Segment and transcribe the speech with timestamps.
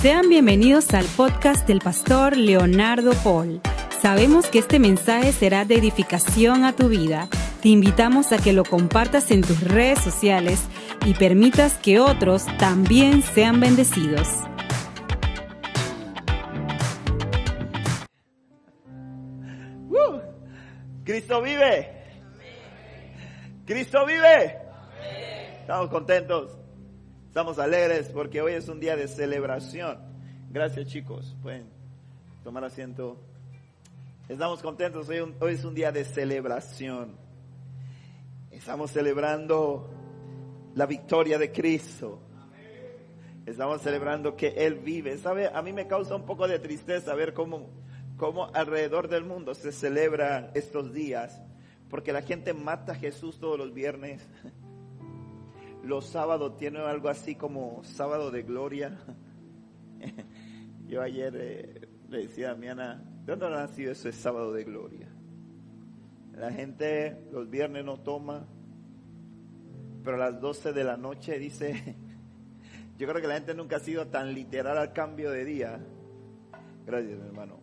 [0.00, 3.60] Sean bienvenidos al podcast del pastor Leonardo Paul.
[4.00, 7.28] Sabemos que este mensaje será de edificación a tu vida.
[7.60, 10.62] Te invitamos a que lo compartas en tus redes sociales
[11.04, 14.26] y permitas que otros también sean bendecidos.
[19.90, 20.20] ¡Uh!
[21.04, 21.90] Cristo vive.
[23.66, 24.56] Cristo vive.
[25.60, 26.59] Estamos contentos.
[27.30, 29.96] Estamos alegres porque hoy es un día de celebración.
[30.50, 31.36] Gracias chicos.
[31.40, 31.70] Pueden
[32.42, 33.20] tomar asiento.
[34.28, 35.08] Estamos contentos.
[35.08, 37.14] Hoy, hoy es un día de celebración.
[38.50, 39.88] Estamos celebrando
[40.74, 42.18] la victoria de Cristo.
[43.46, 45.16] Estamos celebrando que Él vive.
[45.16, 45.52] ¿Sabe?
[45.54, 47.70] A mí me causa un poco de tristeza ver cómo,
[48.16, 51.40] cómo alrededor del mundo se celebran estos días.
[51.90, 54.20] Porque la gente mata a Jesús todos los viernes.
[55.82, 58.98] Los sábados tienen algo así como sábado de gloria.
[60.86, 65.08] Yo ayer eh, le decía a Damiana, ¿de dónde ha nacido ese sábado de gloria?
[66.34, 68.46] La gente los viernes no toma,
[70.04, 71.96] pero a las 12 de la noche dice,
[72.98, 75.80] yo creo que la gente nunca ha sido tan literal al cambio de día.
[76.86, 77.60] Gracias, mi hermano.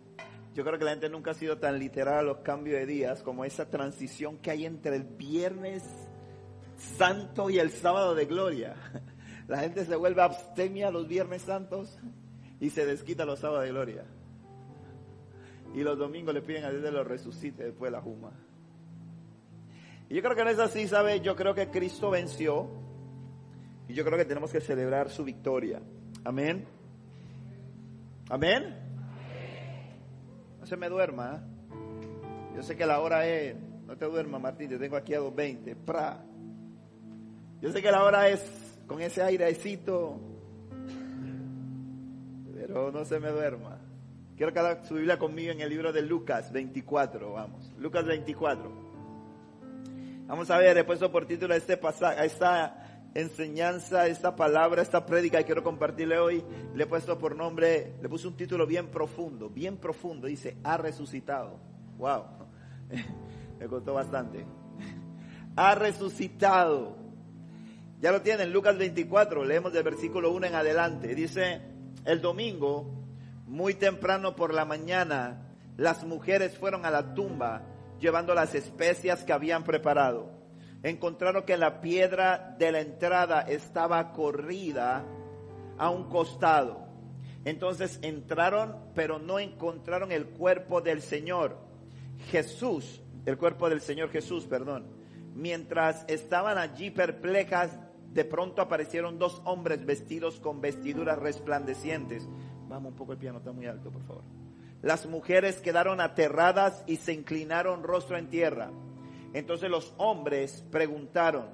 [0.56, 3.22] Yo creo que la gente nunca ha sido tan literal a los cambios de días
[3.22, 6.07] como esa transición que hay entre el viernes
[6.78, 8.76] santo y el sábado de gloria.
[9.48, 11.98] La gente se vuelve abstemia los viernes santos
[12.60, 14.04] y se desquita los sábados de gloria.
[15.74, 18.32] Y los domingos le piden a Dios que lo resucite después de la juma.
[20.10, 21.22] Y yo creo que no es así, ¿sabe?
[21.22, 22.70] Yo creo que Cristo venció
[23.88, 25.82] y yo creo que tenemos que celebrar su victoria.
[26.24, 26.66] Amén.
[28.30, 28.76] Amén.
[30.60, 31.36] No se me duerma.
[31.36, 32.56] ¿eh?
[32.56, 33.56] Yo sé que la hora es.
[33.86, 34.70] No te duermas, Martín.
[34.70, 35.76] Te tengo aquí a 2.20.
[35.76, 36.22] Pra.
[37.62, 38.42] Yo sé que la hora es
[38.86, 40.20] con ese airecito.
[42.54, 43.80] Pero no se me duerma.
[44.36, 47.34] Quiero que haga su Biblia conmigo en el libro de Lucas 24.
[47.34, 47.74] Vamos.
[47.80, 48.88] Lucas 24.
[50.28, 54.82] Vamos a ver, he puesto por título a este pasaje, a esta enseñanza, esta palabra,
[54.82, 56.44] esta prédica que quiero compartirle hoy.
[56.76, 60.28] Le he puesto por nombre, le puse un título bien profundo, bien profundo.
[60.28, 61.60] Dice, ha resucitado.
[61.98, 62.26] Wow.
[63.60, 64.46] Me costó bastante.
[65.60, 66.97] Ha resucitado.
[68.00, 71.16] Ya lo tienen, Lucas 24, leemos del versículo 1 en adelante.
[71.16, 71.62] Dice,
[72.06, 72.94] el domingo,
[73.48, 75.48] muy temprano por la mañana,
[75.78, 77.64] las mujeres fueron a la tumba
[78.00, 80.30] llevando las especias que habían preparado.
[80.84, 85.04] Encontraron que la piedra de la entrada estaba corrida
[85.80, 86.88] a un costado.
[87.46, 91.58] Entonces entraron, pero no encontraron el cuerpo del Señor.
[92.30, 94.86] Jesús, el cuerpo del Señor Jesús, perdón.
[95.34, 97.78] Mientras estaban allí perplejas,
[98.18, 102.28] de pronto aparecieron dos hombres vestidos con vestiduras resplandecientes.
[102.68, 104.24] Vamos un poco el piano, está muy alto, por favor.
[104.82, 108.72] Las mujeres quedaron aterradas y se inclinaron rostro en tierra.
[109.34, 111.46] Entonces los hombres preguntaron,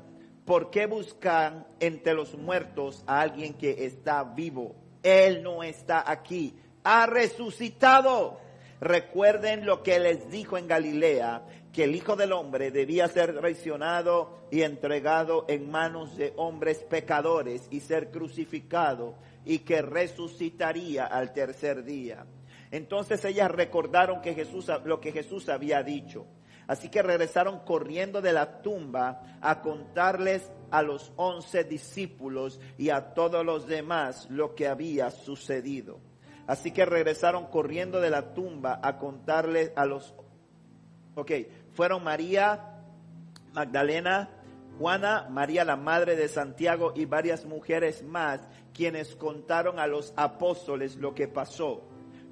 [0.46, 4.74] ¿por qué buscan entre los muertos a alguien que está vivo?
[5.04, 8.40] Él no está aquí, ha resucitado.
[8.80, 14.48] Recuerden lo que les dijo en Galilea, que el Hijo del Hombre debía ser traicionado
[14.52, 21.84] y entregado en manos de hombres pecadores y ser crucificado y que resucitaría al tercer
[21.84, 22.28] día.
[22.70, 26.28] Entonces ellas recordaron que Jesús, lo que Jesús había dicho.
[26.68, 33.14] Así que regresaron corriendo de la tumba a contarles a los once discípulos y a
[33.14, 36.00] todos los demás lo que había sucedido.
[36.48, 40.14] Así que regresaron corriendo de la tumba a contarles a los...
[41.74, 42.74] fueron María
[43.54, 44.30] Magdalena,
[44.80, 48.42] Juana, María la madre de Santiago y varias mujeres más
[48.74, 51.84] quienes contaron a los apóstoles lo que pasó.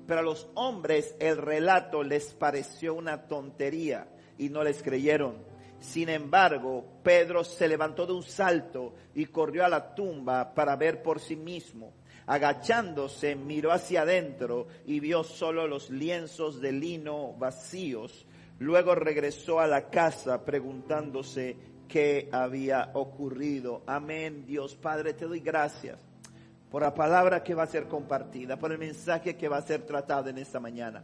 [0.07, 4.07] Pero a los hombres el relato les pareció una tontería
[4.37, 5.51] y no les creyeron.
[5.79, 11.01] Sin embargo, Pedro se levantó de un salto y corrió a la tumba para ver
[11.01, 11.93] por sí mismo.
[12.27, 18.25] Agachándose, miró hacia adentro y vio solo los lienzos de lino vacíos.
[18.61, 23.81] Luego regresó a la casa preguntándose qué había ocurrido.
[23.87, 25.97] Amén, Dios Padre, te doy gracias
[26.69, 29.81] por la palabra que va a ser compartida, por el mensaje que va a ser
[29.87, 31.03] tratado en esta mañana.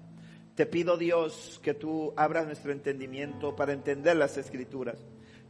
[0.54, 5.04] Te pido Dios que tú abras nuestro entendimiento para entender las escrituras,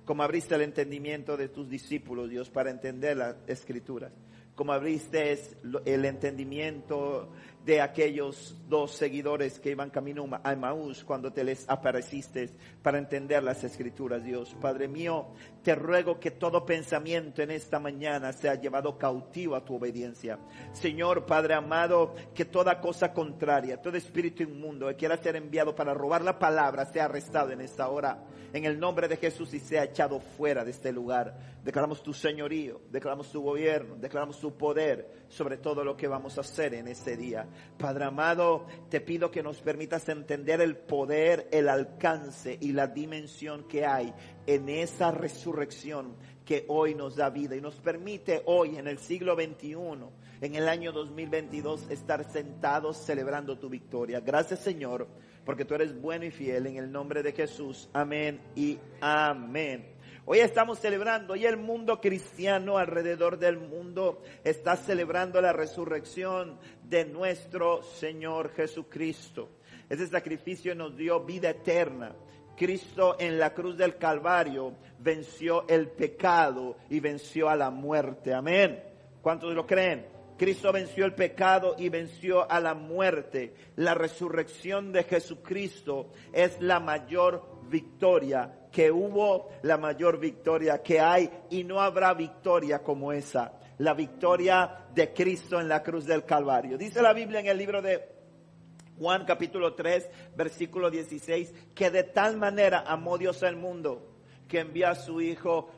[0.05, 4.13] como abriste el entendimiento de tus discípulos, Dios, para entender las escrituras,
[4.55, 5.37] como abriste
[5.83, 7.33] el entendimiento
[7.67, 12.49] de aquellos dos seguidores que iban camino a Maús cuando te les apareciste
[12.81, 14.55] para entender las escrituras, Dios.
[14.61, 15.27] Padre mío,
[15.67, 20.39] te ruego que todo pensamiento en esta mañana sea llevado cautivo a tu obediencia.
[20.71, 25.93] Señor Padre amado, que toda cosa contraria, todo espíritu inmundo que quiera ser enviado para
[25.93, 28.23] robar la palabra sea arrestado en esta hora.
[28.53, 31.37] En el nombre de Jesús y sea echado fuera de este lugar.
[31.65, 36.41] Declaramos tu señorío, declaramos tu gobierno, declaramos tu poder sobre todo lo que vamos a
[36.41, 37.45] hacer en este día.
[37.77, 43.67] Padre amado, te pido que nos permitas entender el poder, el alcance y la dimensión
[43.67, 44.13] que hay
[44.47, 46.15] en esa resurrección
[46.45, 49.75] que hoy nos da vida y nos permite hoy en el siglo XXI,
[50.41, 54.21] en el año 2022, estar sentados celebrando tu victoria.
[54.21, 55.07] Gracias Señor,
[55.45, 57.89] porque tú eres bueno y fiel en el nombre de Jesús.
[57.93, 59.97] Amén y amén.
[60.29, 67.05] Hoy estamos celebrando, y el mundo cristiano alrededor del mundo está celebrando la resurrección de
[67.05, 69.49] nuestro Señor Jesucristo.
[69.89, 72.13] Ese sacrificio nos dio vida eterna.
[72.57, 78.33] Cristo en la cruz del Calvario venció el pecado y venció a la muerte.
[78.33, 78.83] Amén.
[79.21, 80.07] ¿Cuántos lo creen?
[80.37, 83.53] Cristo venció el pecado y venció a la muerte.
[83.75, 91.29] La resurrección de Jesucristo es la mayor victoria que hubo, la mayor victoria que hay
[91.51, 93.53] y no habrá victoria como esa.
[93.77, 96.77] La victoria de Cristo en la cruz del Calvario.
[96.77, 98.16] Dice la Biblia en el libro de
[98.97, 104.15] Juan capítulo 3, versículo 16, que de tal manera amó Dios al mundo
[104.47, 105.69] que envía a su Hijo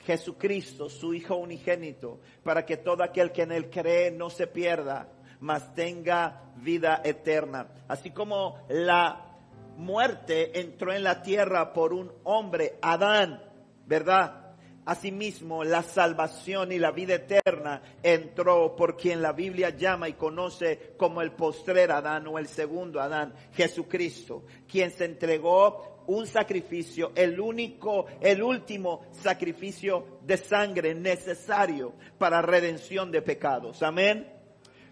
[0.00, 5.08] Jesucristo, su Hijo unigénito, para que todo aquel que en él cree no se pierda,
[5.40, 7.68] mas tenga vida eterna.
[7.88, 9.36] Así como la
[9.76, 13.42] muerte entró en la tierra por un hombre, Adán,
[13.86, 14.45] ¿verdad?
[14.86, 20.94] Asimismo, la salvación y la vida eterna entró por quien la Biblia llama y conoce
[20.96, 27.40] como el postrer Adán o el segundo Adán, Jesucristo, quien se entregó un sacrificio, el
[27.40, 33.82] único, el último sacrificio de sangre necesario para redención de pecados.
[33.82, 34.32] Amén.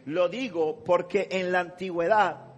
[0.06, 2.53] Lo digo porque en la antigüedad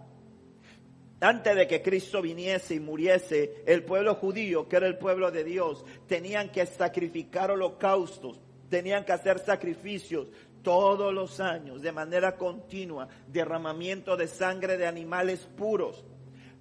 [1.21, 5.45] antes de que Cristo viniese y muriese, el pueblo judío, que era el pueblo de
[5.45, 10.29] Dios, tenían que sacrificar holocaustos, tenían que hacer sacrificios
[10.63, 16.05] todos los años, de manera continua, derramamiento de sangre de animales puros,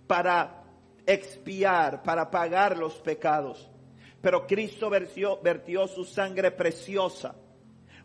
[0.08, 0.64] para
[1.06, 3.70] expiar, para pagar los pecados.
[4.22, 7.36] Pero Cristo vertió, su sangre preciosa,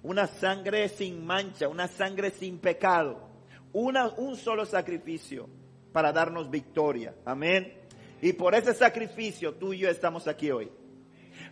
[0.03, 3.29] una sangre sin mancha, una sangre sin pecado,
[3.73, 5.60] un solo sacrificio
[5.93, 7.15] para darnos victoria.
[7.25, 7.75] Amén.
[8.23, 10.71] Y por ese sacrificio tú y yo estamos aquí hoy.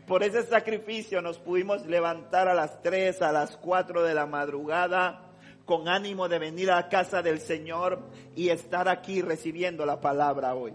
[0.06, 5.28] Por ese sacrificio nos pudimos levantar a las 3, a las 4 de la madrugada
[5.68, 8.00] con ánimo de venir a la casa del Señor
[8.34, 10.72] y estar aquí recibiendo la palabra hoy.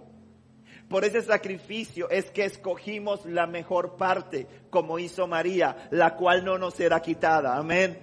[0.88, 6.60] Por ese sacrificio es que escogimos la mejor parte, como hizo María, la cual no
[6.60, 7.58] nos será quitada.
[7.58, 7.98] Amén.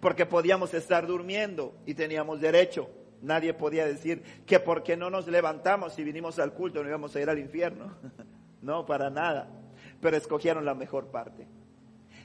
[0.00, 2.88] Porque podíamos estar durmiendo y teníamos derecho.
[3.22, 7.20] Nadie podía decir que porque no nos levantamos y vinimos al culto no íbamos a
[7.20, 7.94] ir al infierno.
[8.62, 9.48] No, para nada.
[10.02, 11.48] Pero escogieron la mejor parte.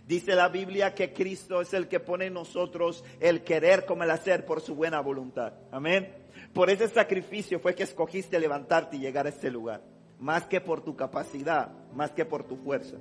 [0.05, 4.11] Dice la Biblia que Cristo es el que pone en nosotros el querer como el
[4.11, 5.53] hacer por su buena voluntad.
[5.71, 6.13] Amén.
[6.53, 9.81] Por ese sacrificio fue que escogiste levantarte y llegar a este lugar.
[10.19, 12.97] Más que por tu capacidad, más que por tu fuerza.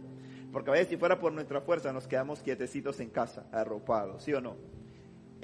[0.53, 4.33] Porque a veces si fuera por nuestra fuerza nos quedamos quietecitos en casa, arropados, ¿sí
[4.33, 4.57] o no?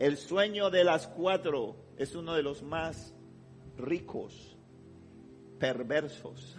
[0.00, 3.14] El sueño de las cuatro es uno de los más
[3.76, 4.56] ricos,
[5.58, 6.56] perversos,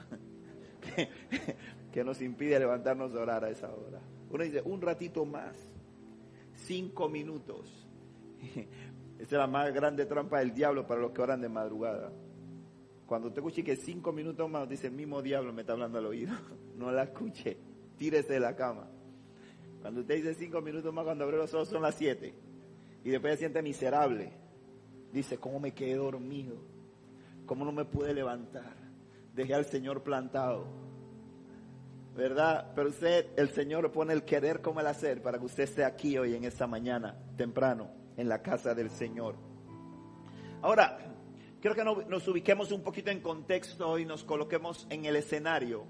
[1.92, 4.00] que, nos impide levantarnos de orar a esa hora.
[4.30, 5.58] Uno dice, un ratito más,
[6.54, 7.90] cinco minutos.
[9.18, 12.14] Esa es la más grande trampa del diablo para los que oran de madrugada.
[13.08, 16.06] Cuando te escuche que cinco minutos más, dice, el mismo diablo me está hablando al
[16.06, 16.32] oído.
[16.78, 17.58] No la escuche,
[17.98, 18.88] tírese de la cama.
[19.82, 22.36] Cuando usted dice cinco minutos más, cuando abre los ojos son las siete.
[23.04, 24.32] Y después se siente miserable.
[25.12, 26.56] Dice, ¿cómo me quedé dormido?
[27.46, 28.76] ¿Cómo no me pude levantar?
[29.34, 30.68] Dejé al Señor plantado.
[32.16, 32.72] ¿Verdad?
[32.76, 36.18] Pero usted, el Señor pone el querer como el hacer para que usted esté aquí
[36.18, 39.36] hoy en esta mañana, temprano, en la casa del Señor.
[40.62, 40.98] Ahora,
[41.62, 45.86] quiero que nos ubiquemos un poquito en contexto y nos coloquemos en el escenario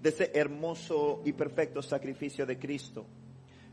[0.00, 3.06] de ese hermoso y perfecto sacrificio de Cristo.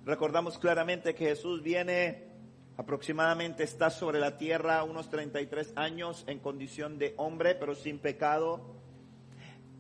[0.06, 2.29] Recordamos claramente que Jesús viene
[2.77, 8.75] aproximadamente, está sobre la tierra unos 33 años en condición de hombre, pero sin pecado.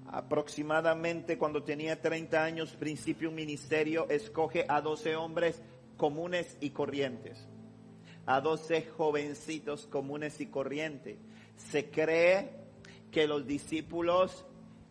[0.05, 5.61] Aproximadamente cuando tenía 30 años, principio un ministerio, escoge a 12 hombres
[5.95, 7.47] comunes y corrientes,
[8.25, 11.17] a 12 jovencitos comunes y corrientes.
[11.55, 12.51] Se cree
[13.11, 14.45] que los discípulos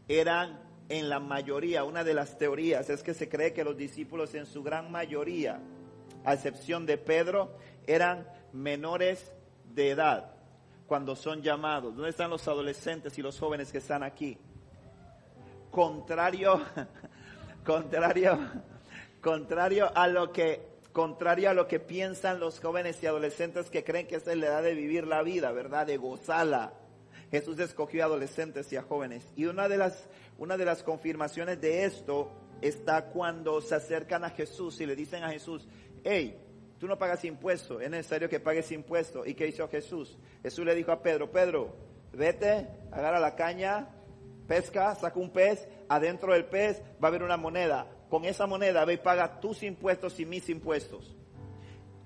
[0.08, 4.34] eran en la mayoría, una de las teorías es que se cree que los discípulos
[4.34, 5.60] en su gran mayoría,
[6.24, 9.32] a excepción de Pedro, eran menores
[9.74, 10.32] de edad
[10.86, 11.94] cuando son llamados.
[11.94, 14.38] ¿Dónde están los adolescentes y los jóvenes que están aquí?
[15.70, 16.62] Contrario,
[17.64, 18.38] contrario,
[19.20, 24.08] contrario a lo que contrario a lo que piensan los jóvenes y adolescentes que creen
[24.08, 25.86] que esa es la edad de vivir la vida, ¿verdad?
[25.86, 26.72] De gozarla.
[27.30, 29.24] Jesús escogió a adolescentes y a jóvenes.
[29.36, 32.30] Y una de las, una de las confirmaciones de esto
[32.60, 35.68] está cuando se acercan a Jesús y le dicen a Jesús,
[36.04, 36.40] hey,
[36.78, 39.26] tú no pagas impuestos, es necesario que pagues impuestos.
[39.26, 40.16] ¿Y qué hizo Jesús?
[40.42, 41.74] Jesús le dijo a Pedro, Pedro,
[42.12, 43.88] vete, agarra la caña,
[44.46, 47.86] pesca, saca un pez, adentro del pez va a haber una moneda.
[48.08, 51.16] Con esa moneda ve y paga tus impuestos y mis impuestos.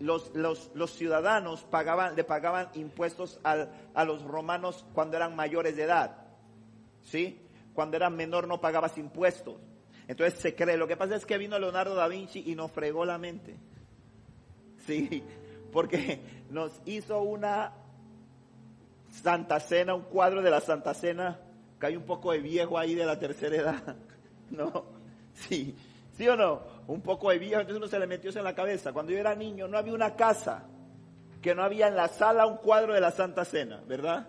[0.01, 6.17] Los, los, ciudadanos pagaban, le pagaban impuestos a los romanos cuando eran mayores de edad.
[7.03, 7.43] ¿Sí?
[7.75, 9.57] Cuando eran menor no pagabas impuestos.
[10.09, 10.77] Entonces se cree.
[10.77, 13.57] Lo que pasa es que vino Leonardo da Vinci y nos fregó la mente.
[14.87, 15.23] Sí,
[15.73, 17.73] porque nos hizo una
[19.11, 21.39] Santa Cena, un cuadro de la Santa Cena,
[21.79, 23.97] que hay un poco de viejo ahí de la tercera edad.
[24.51, 24.85] ¿No?
[25.35, 25.75] Sí,
[26.17, 26.63] ¿sí o no?
[26.87, 28.93] Un poco de viejo, entonces uno se le metió eso en la cabeza.
[28.93, 30.67] Cuando yo era niño no había una casa
[31.41, 34.29] que no había en la sala un cuadro de la Santa Cena, ¿verdad?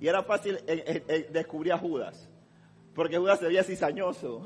[0.00, 2.27] Y era fácil eh, eh, eh, descubrir a Judas,
[2.98, 4.42] porque Judas se veía cizañoso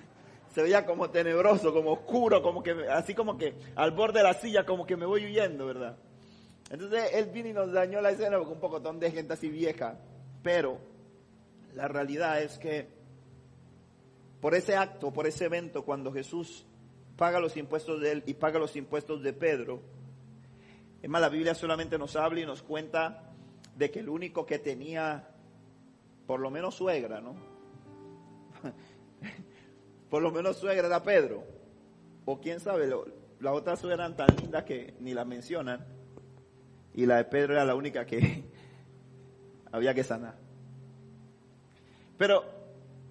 [0.54, 4.34] se veía como tenebroso, como oscuro, como que, así como que al borde de la
[4.34, 5.96] silla, como que me voy huyendo, ¿verdad?
[6.70, 9.98] Entonces él vino y nos dañó la escena con un poco de gente así vieja.
[10.42, 10.78] Pero
[11.74, 12.86] la realidad es que
[14.42, 16.66] por ese acto, por ese evento, cuando Jesús
[17.16, 19.80] paga los impuestos de él y paga los impuestos de Pedro,
[21.02, 23.32] es más, la Biblia solamente nos habla y nos cuenta
[23.74, 25.30] de que el único que tenía,
[26.26, 27.55] por lo menos suegra, ¿no?
[30.10, 31.44] Por lo menos suegra era Pedro.
[32.24, 35.84] O quién sabe, las otras suegras eran tan lindas que ni la mencionan.
[36.94, 38.44] Y la de Pedro era la única que
[39.72, 40.36] había que sanar.
[42.16, 42.44] Pero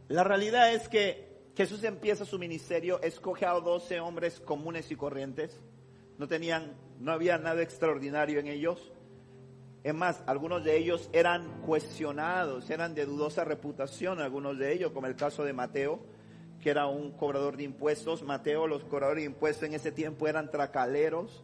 [0.07, 1.25] la realidad es que
[1.55, 5.61] Jesús empieza su ministerio, escoge a 12 hombres comunes y corrientes.
[6.17, 8.91] No tenían, no había nada extraordinario en ellos.
[9.83, 15.05] Es más, algunos de ellos eran cuestionados, eran de dudosa reputación, algunos de ellos, como
[15.05, 16.14] el caso de Mateo
[16.65, 18.23] que era un cobrador de impuestos.
[18.23, 21.43] Mateo, los cobradores de impuestos en ese tiempo eran tracaleros,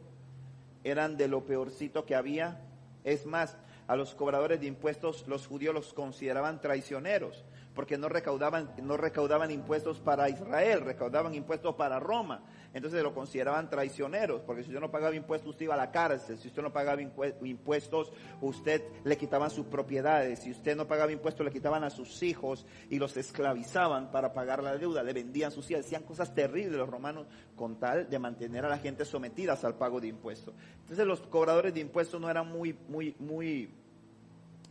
[0.84, 2.60] eran de lo peorcito que había.
[3.04, 8.72] Es más, a los cobradores de impuestos los judíos los consideraban traicioneros porque no recaudaban,
[8.82, 12.44] no recaudaban impuestos para Israel, recaudaban impuestos para Roma.
[12.74, 16.38] Entonces lo consideraban traicioneros, porque si usted no pagaba impuestos, usted iba a la cárcel.
[16.38, 20.40] Si usted no pagaba impuestos, usted le quitaban sus propiedades.
[20.40, 24.64] Si usted no pagaba impuestos, le quitaban a sus hijos y los esclavizaban para pagar
[24.64, 25.04] la deuda.
[25.04, 25.86] Le vendían sus hijas.
[25.86, 30.00] Hacían cosas terribles los romanos con tal de mantener a la gente sometidas al pago
[30.00, 30.54] de impuestos.
[30.82, 33.70] Entonces los cobradores de impuestos no eran muy, muy, muy,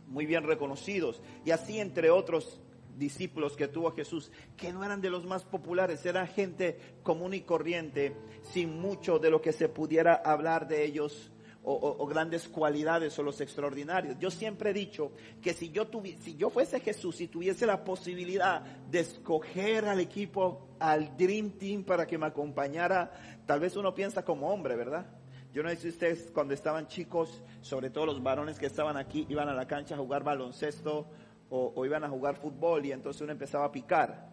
[0.07, 1.21] muy bien reconocidos.
[1.45, 2.59] Y así entre otros
[2.97, 7.41] discípulos que tuvo Jesús, que no eran de los más populares, eran gente común y
[7.41, 8.15] corriente,
[8.51, 11.31] sin mucho de lo que se pudiera hablar de ellos
[11.63, 14.17] o, grandes cualidades o los extraordinarios.
[14.19, 15.87] Yo siempre he dicho que si yo,
[16.21, 21.83] si yo fuese Jesús y tuviese la posibilidad de escoger al equipo, al Dream Team
[21.83, 23.11] para que me acompañara,
[23.45, 25.05] tal vez uno piensa como hombre, ¿verdad?
[25.53, 29.25] Yo no sé si ustedes cuando estaban chicos, sobre todo los varones que estaban aquí,
[29.29, 31.07] iban a la cancha a jugar baloncesto
[31.53, 34.29] o, iban a jugar fútbol y entonces uno empezaba a picar.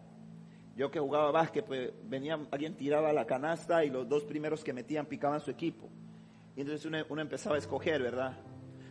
[0.77, 4.71] Yo que jugaba básquet, pues venía, alguien tiraba la canasta y los dos primeros que
[4.71, 5.89] metían picaban su equipo.
[6.55, 8.37] Y entonces uno, empezaba a escoger, ¿verdad?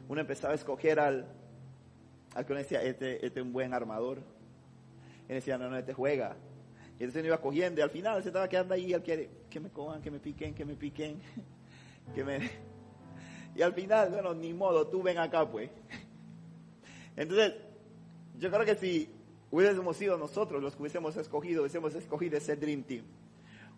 [0.08, 1.26] Uno empezaba a escoger al,
[2.34, 4.18] al que uno decía, este, este es un buen armador.
[5.26, 6.36] Y decía, no, no, este juega.
[6.98, 9.58] Y entonces uno iba cogiendo y al final se estaba quedando ahí, al que, que
[9.58, 11.18] me cojan, que me piquen, que me piquen,
[12.14, 12.40] que me...
[13.56, 15.70] Y al final, bueno, ni modo, tú ven acá pues.
[17.16, 17.54] Entonces,
[18.38, 19.10] yo creo que si
[19.50, 23.04] hubiésemos sido nosotros los que hubiésemos escogido, hubiésemos escogido ese Dream Team.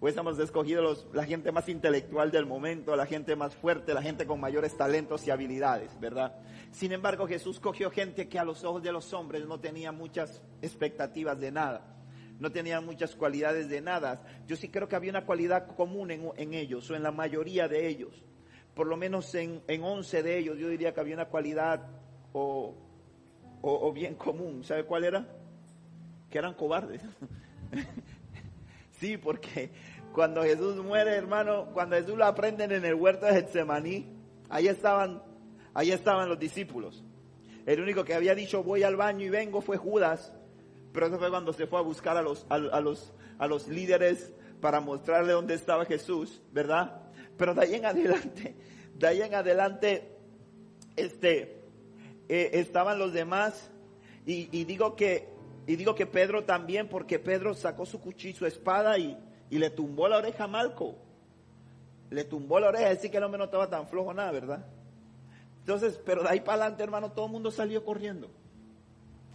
[0.00, 4.40] Hubiésemos escogido la gente más intelectual del momento, la gente más fuerte, la gente con
[4.40, 6.34] mayores talentos y habilidades, ¿verdad?
[6.72, 10.42] Sin embargo, Jesús cogió gente que a los ojos de los hombres no tenía muchas
[10.62, 11.98] expectativas de nada,
[12.38, 14.22] no tenía muchas cualidades de nada.
[14.46, 17.86] Yo sí creo que había una cualidad común en, ellos, o en la mayoría de
[17.86, 18.24] ellos.
[18.74, 21.86] Por lo menos en, en 11 de ellos, yo diría que había una cualidad
[22.32, 22.74] o
[23.62, 24.64] o, bien común.
[24.64, 25.26] ¿Sabe cuál era?
[26.30, 27.02] Que eran cobardes.
[28.92, 29.70] sí, porque
[30.12, 34.06] cuando Jesús muere, hermano, cuando Jesús lo aprenden en el huerto de Getsemaní,
[34.48, 35.22] ahí estaban,
[35.74, 37.04] ahí estaban los discípulos.
[37.66, 40.32] El único que había dicho voy al baño y vengo fue Judas,
[40.92, 44.32] Pero eso fue cuando se fue a buscar a los, a, los, a los líderes
[44.60, 47.02] para mostrarle dónde estaba Jesús, ¿verdad?
[47.36, 48.56] Pero de ahí en adelante,
[48.94, 50.18] de ahí en adelante,
[50.96, 51.59] este,
[52.32, 53.72] eh, estaban los demás
[54.25, 55.28] y, digo que,
[55.66, 59.18] y digo que Pedro también, porque Pedro sacó su cuchillo, su espada y,
[59.50, 60.94] y le tumbó la oreja a Malco.
[62.08, 64.64] Le tumbó la oreja, así que el hombre no estaba tan flojo nada, ¿verdad?
[65.58, 68.30] Entonces, pero de ahí para adelante, hermano, todo el mundo salió corriendo.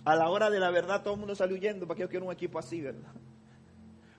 [0.06, 2.32] A la hora de la verdad, todo el mundo salió huyendo, porque yo quiero un
[2.32, 3.12] equipo así, ¿verdad?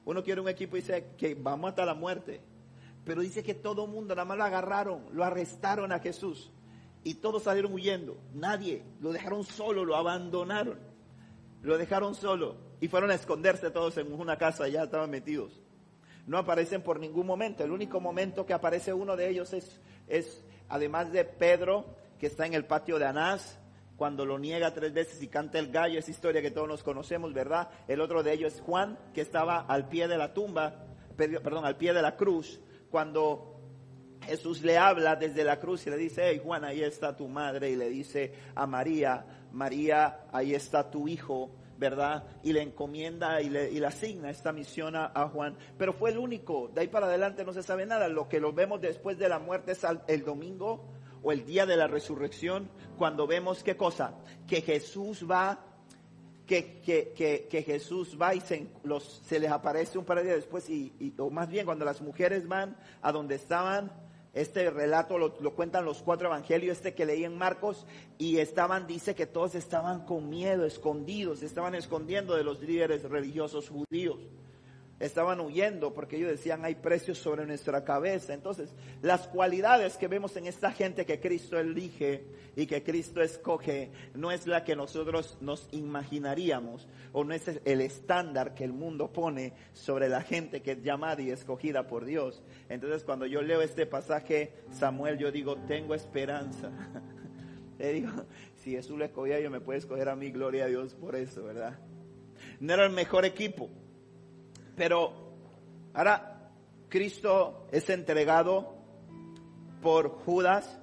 [0.04, 2.42] Uno quiere un equipo y dice que vamos hasta la muerte.
[3.06, 6.52] Pero dice que todo el mundo, nada más lo agarraron, lo arrestaron a Jesús.
[7.06, 8.16] Y todos salieron huyendo.
[8.34, 10.76] Nadie, lo dejaron solo, lo abandonaron.
[11.62, 12.56] Lo dejaron solo.
[12.80, 15.62] Y fueron a esconderse todos en una casa, ya estaban metidos.
[16.26, 17.62] No aparecen por ningún momento.
[17.62, 22.44] El único momento que aparece uno de ellos es, es además de Pedro, que está
[22.44, 23.56] en el patio de Anás,
[23.96, 27.32] cuando lo niega tres veces y canta el gallo, esa historia que todos nos conocemos,
[27.32, 27.70] ¿verdad?
[27.86, 30.86] El otro de ellos es Juan, que estaba al pie de la tumba,
[31.16, 32.58] perdón, al pie de la cruz,
[32.90, 33.55] cuando
[34.26, 37.71] Jesús le habla desde la cruz y le dice, hey Juan, ahí está tu madre,
[37.71, 42.25] y le dice a María, María, ahí está tu hijo, ¿verdad?
[42.42, 45.56] Y le encomienda y le, y le asigna esta misión a, Juan.
[45.78, 48.09] Pero fue el único, de ahí para adelante no se sabe nada.
[48.09, 50.85] Lo que lo vemos después de la muerte es el domingo
[51.23, 54.14] o el día de la resurrección, cuando vemos qué cosa,
[54.47, 55.59] que Jesús va,
[56.47, 60.25] que, que, que, que Jesús va y se, los, se les aparece un par de
[60.25, 63.90] días después, y, y, o más bien cuando las mujeres van a donde estaban,
[64.37, 67.87] este relato lo, cuentan los cuatro evangelios, este que leí en Marcos,
[68.19, 73.71] y estaban, dice que todos estaban con miedo, escondidos, estaban escondiendo de los líderes religiosos
[73.71, 74.19] judíos
[74.99, 78.33] estaban huyendo porque ellos decían hay precios sobre nuestra cabeza.
[78.33, 82.25] Entonces, las cualidades que vemos en esta gente que Cristo elige
[82.55, 87.81] y que Cristo escoge no es la que nosotros nos imaginaríamos o no es el
[87.81, 92.43] estándar que el mundo pone sobre la gente que es llamada y escogida por Dios.
[92.69, 96.71] Entonces, cuando yo leo este pasaje, Samuel, yo digo, tengo esperanza.
[97.79, 98.11] Le digo,
[98.55, 101.45] si Jesús le escogía, yo me puede escoger a mí, gloria a Dios por eso,
[101.45, 101.78] ¿verdad?
[102.59, 103.69] No era el mejor equipo
[104.76, 105.12] pero
[105.95, 106.50] ahora
[106.89, 108.75] Cristo es entregado
[109.82, 110.78] por Judas.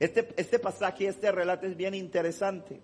[0.00, 2.80] Este, este pasaje, este relato es bien interesante.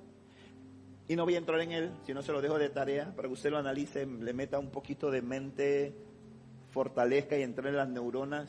[1.09, 3.27] Y no voy a entrar en él, si no se lo dejo de tarea, para
[3.27, 5.93] que usted lo analice, le meta un poquito de mente,
[6.71, 8.49] fortalezca y entre en las neuronas.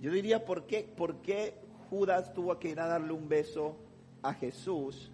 [0.00, 1.54] Yo diría, ¿por qué, ¿por qué
[1.88, 3.76] Judas tuvo que ir a darle un beso
[4.22, 5.10] a Jesús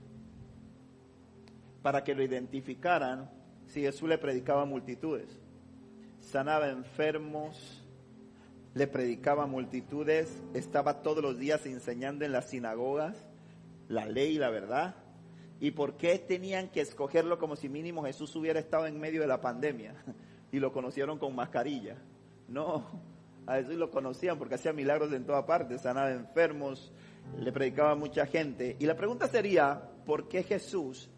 [1.81, 3.31] para que lo identificaran
[3.67, 5.29] si Jesús le predicaba a multitudes.
[6.21, 7.85] Sanaba enfermos,
[8.75, 13.17] le predicaba a multitudes, estaba todos los días enseñando en las sinagogas
[13.89, 14.97] la ley y la verdad.
[15.61, 19.27] ¿Y por qué tenían que escogerlo como si mínimo Jesús hubiera estado en medio de
[19.27, 19.95] la pandemia
[20.53, 21.97] y lo conocieron con mascarilla?
[22.49, 22.85] No,
[23.47, 26.93] a Jesús lo conocían porque hacía milagros en toda parte, sanaba enfermos,
[27.39, 28.77] le predicaba a mucha gente.
[28.79, 31.09] Y la pregunta sería, ¿por qué Jesús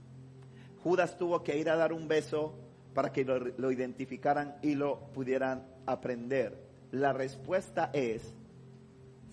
[0.83, 2.55] Judas tuvo que ir a dar un beso
[2.95, 6.59] para que lo, identificaran y lo pudieran aprender.
[6.91, 8.35] La respuesta es,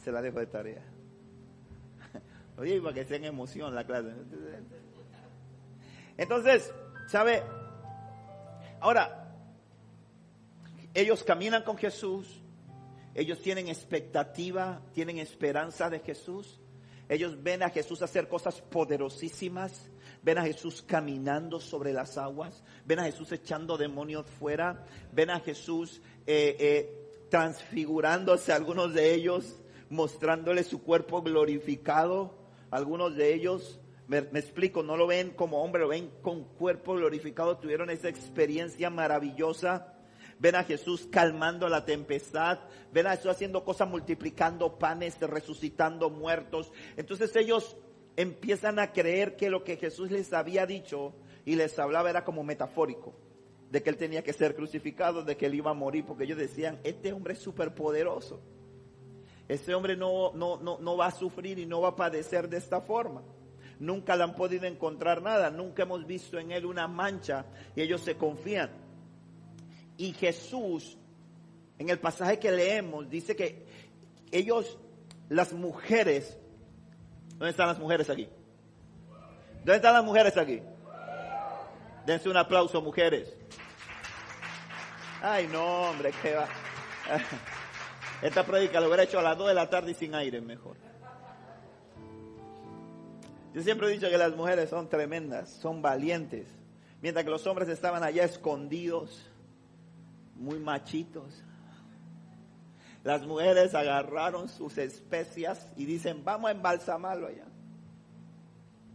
[0.03, 0.84] se la dejo de tarea.
[2.58, 4.10] Oye, para que sea en emoción la clase.
[6.17, 6.73] Entonces,
[7.08, 7.43] ¿sabe?
[8.79, 9.34] Ahora,
[10.93, 12.41] ellos caminan con Jesús,
[13.13, 16.60] ellos tienen expectativa, tienen esperanza de Jesús,
[17.10, 19.89] ellos ven a Jesús hacer cosas poderosísimas,
[20.25, 24.83] ven a Jesús caminando sobre las aguas, ven a Jesús echando demonios fuera,
[25.13, 29.61] ven a Jesús eh, eh, transfigurándose algunos de ellos,
[29.91, 32.39] mostrándole su cuerpo glorificado,
[32.71, 37.57] algunos de ellos me, explico, no lo ven como hombre, lo ven con cuerpo glorificado,
[37.57, 39.93] tuvieron esa experiencia maravillosa.
[40.38, 42.59] Ven a Jesús calmando la tempestad,
[42.91, 46.71] ven a Jesús haciendo cosas, multiplicando panes, resucitando muertos.
[46.97, 47.77] Entonces ellos
[48.17, 51.13] empiezan a creer que lo que Jesús les había dicho
[51.45, 53.13] y les hablaba era como metafórico,
[53.71, 56.38] de que él tenía que ser crucificado, de que él iba a morir, porque ellos
[56.38, 58.41] decían, este hombre es súper poderoso,
[59.47, 62.58] este hombre no, no, no, no va a sufrir y no va a padecer de
[62.58, 63.23] esta forma.
[63.80, 68.01] Nunca le han podido encontrar nada, nunca hemos visto en él una mancha y ellos
[68.01, 68.71] se confían.
[69.97, 70.97] Y Jesús,
[71.78, 73.65] en el pasaje que leemos, dice que
[74.32, 74.78] ellos,
[75.30, 76.39] las mujeres,
[77.38, 78.30] ¿Dónde están las mujeres aquí?
[79.58, 80.62] ¿Dónde están las mujeres aquí?
[82.06, 83.36] Dense un aplauso, mujeres.
[85.21, 86.48] Ay, no, hombre, qué va.
[88.21, 90.78] Esta predica lo hubiera hecho a las 2 de la tarde y sin aire mejor.
[93.54, 96.48] Yo siempre he dicho que las mujeres son tremendas, son valientes.
[97.02, 99.30] Mientras que los hombres estaban allá escondidos,
[100.36, 101.44] muy machitos.
[103.05, 107.45] Las mujeres agarraron sus especias y dicen, vamos a embalsamarlo allá.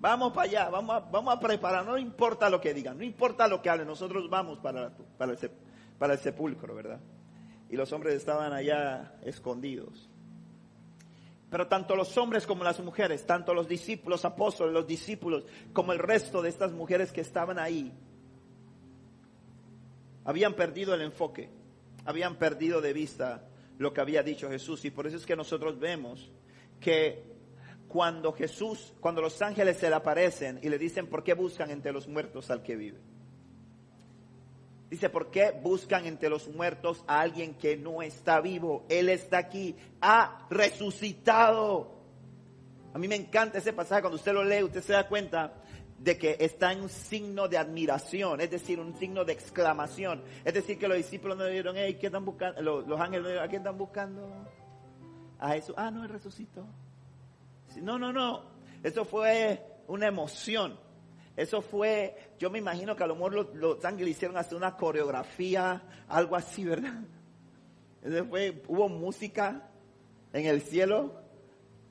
[0.01, 3.63] Vamos para allá, vamos a, vamos preparar, no importa lo que digan, no importa lo
[3.63, 5.39] que hablen, nosotros vamos para, para, el,
[5.97, 6.99] para el sepulcro, ¿verdad?
[7.69, 10.11] Y los hombres estaban allá escondidos.
[11.49, 16.01] Pero tanto los hombres como las mujeres, tanto los discípulos, apóstoles, los discípulos, como el
[16.01, 17.93] resto de estas mujeres que estaban ahí,
[20.25, 21.49] habían perdido el enfoque,
[22.05, 23.45] habían perdido de vista
[23.81, 24.85] lo que había dicho Jesús.
[24.85, 26.31] Y por eso es que nosotros vemos
[26.79, 27.25] que
[27.89, 31.91] cuando Jesús, cuando los ángeles se le aparecen y le dicen, ¿por qué buscan entre
[31.91, 33.01] los muertos al que vive?
[34.91, 38.85] Dice, ¿por qué buscan entre los muertos a alguien que no está vivo?
[38.91, 42.03] Él está aquí, ha resucitado.
[42.93, 45.55] A mí me encanta ese pasaje, cuando usted lo lee, usted se da cuenta
[46.01, 50.23] de que está en un signo de admiración, es decir, un signo de exclamación.
[50.47, 52.63] Es decir, que los discípulos no dijeron, hey, ¿qué están buscando?
[52.63, 54.47] Los, ángeles, ¿a quién están buscando?
[55.39, 55.75] A Jesús.
[55.77, 56.65] Ah, no, él resucitó.
[57.83, 58.45] No, no, no.
[58.83, 60.79] Eso fue una emoción.
[61.37, 65.83] Eso fue, yo me imagino que a lo mejor los, ángeles hicieron hacer una coreografía,
[66.09, 67.03] algo así, ¿verdad?
[68.03, 68.27] Eso
[68.69, 69.69] hubo música
[70.33, 71.20] en el cielo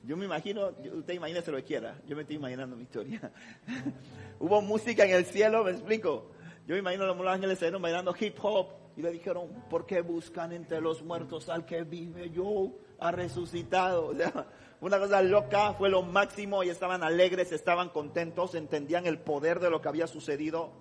[0.02, 3.30] yo me imagino, usted imagínese lo que quiera, yo me estoy imaginando mi historia.
[4.38, 6.30] Hubo música en el cielo, me explico.
[6.66, 10.52] Yo me imagino los ángeles estuvieron bailando hip hop y le dijeron, ¿por qué buscan
[10.52, 12.30] entre los muertos al que vive?
[12.30, 14.12] Yo ha resucitado.
[14.80, 19.68] Una cosa loca, fue lo máximo y estaban alegres, estaban contentos, entendían el poder de
[19.68, 20.72] lo que había sucedido.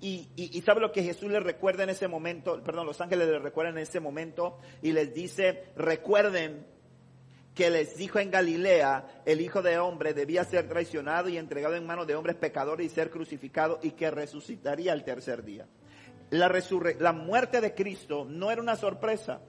[0.00, 3.40] Y, y, sabe lo que Jesús les recuerda en ese momento, perdón, los ángeles les
[3.40, 6.66] recuerdan en ese momento y les dice, recuerden
[7.54, 11.86] que les dijo en Galilea, el Hijo de Hombre debía ser traicionado y entregado en
[11.86, 15.66] manos de hombres pecadores y ser crucificado y que resucitaría el tercer día.
[16.30, 16.52] La,
[16.98, 19.40] la muerte de Cristo no era una sorpresa.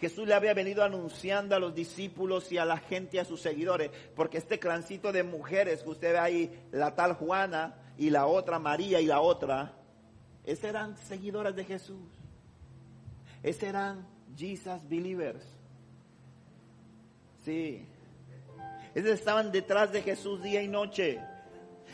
[0.00, 3.90] Jesús le había venido anunciando a los discípulos y a la gente, a sus seguidores,
[4.14, 8.58] porque este clancito de mujeres que usted ve ahí, la tal Juana y la otra
[8.60, 9.74] María y la otra,
[10.44, 12.08] esas eran seguidoras de Jesús.
[13.42, 15.61] Esas eran Jesus believers.
[17.44, 17.84] Sí.
[18.94, 21.20] Esas estaban detrás de Jesús día y noche.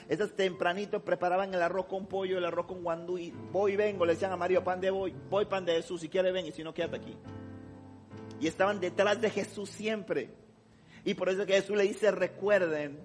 [0.09, 4.15] Esas tempranito preparaban el arroz con pollo, el arroz con guandú y voy vengo, le
[4.15, 6.65] decían a Mario, pan de voy, voy pan de Jesús, si quiere ven y si
[6.65, 7.17] no quédate aquí.
[8.41, 10.31] Y estaban detrás de Jesús siempre.
[11.05, 13.01] Y por eso que Jesús le dice, recuerden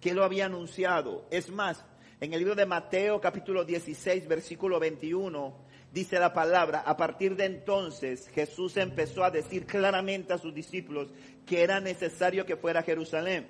[0.00, 1.26] que lo había anunciado.
[1.30, 1.84] Es más,
[2.20, 5.56] en el libro de Mateo capítulo 16, versículo 21,
[5.94, 11.08] dice la palabra, a partir de entonces Jesús empezó a decir claramente a sus discípulos
[11.46, 13.48] que era necesario que fuera a Jerusalén,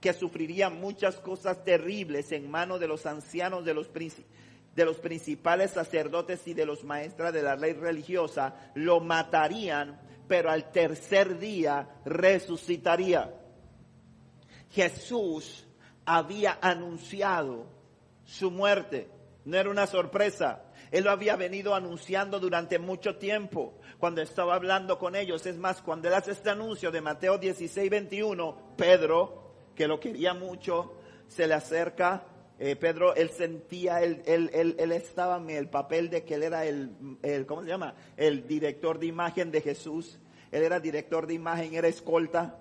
[0.00, 5.72] que sufriría muchas cosas terribles en manos de los ancianos, de los, de los principales
[5.72, 11.90] sacerdotes y de los maestros de la ley religiosa, lo matarían, pero al tercer día
[12.06, 13.34] resucitaría.
[14.70, 15.66] Jesús
[16.06, 17.66] había anunciado
[18.24, 19.10] su muerte,
[19.44, 20.62] no era una sorpresa.
[20.94, 25.44] Él lo había venido anunciando durante mucho tiempo cuando estaba hablando con ellos.
[25.44, 30.34] Es más, cuando él hace este anuncio de Mateo 16, 21, Pedro, que lo quería
[30.34, 30.94] mucho,
[31.26, 32.22] se le acerca.
[32.60, 36.92] Eh, Pedro, él sentía, él, él, estaba en el papel de que él era el,
[37.48, 37.96] ¿cómo se llama?
[38.16, 40.20] El director de imagen de Jesús.
[40.52, 42.56] Él era director de imagen, era escolta.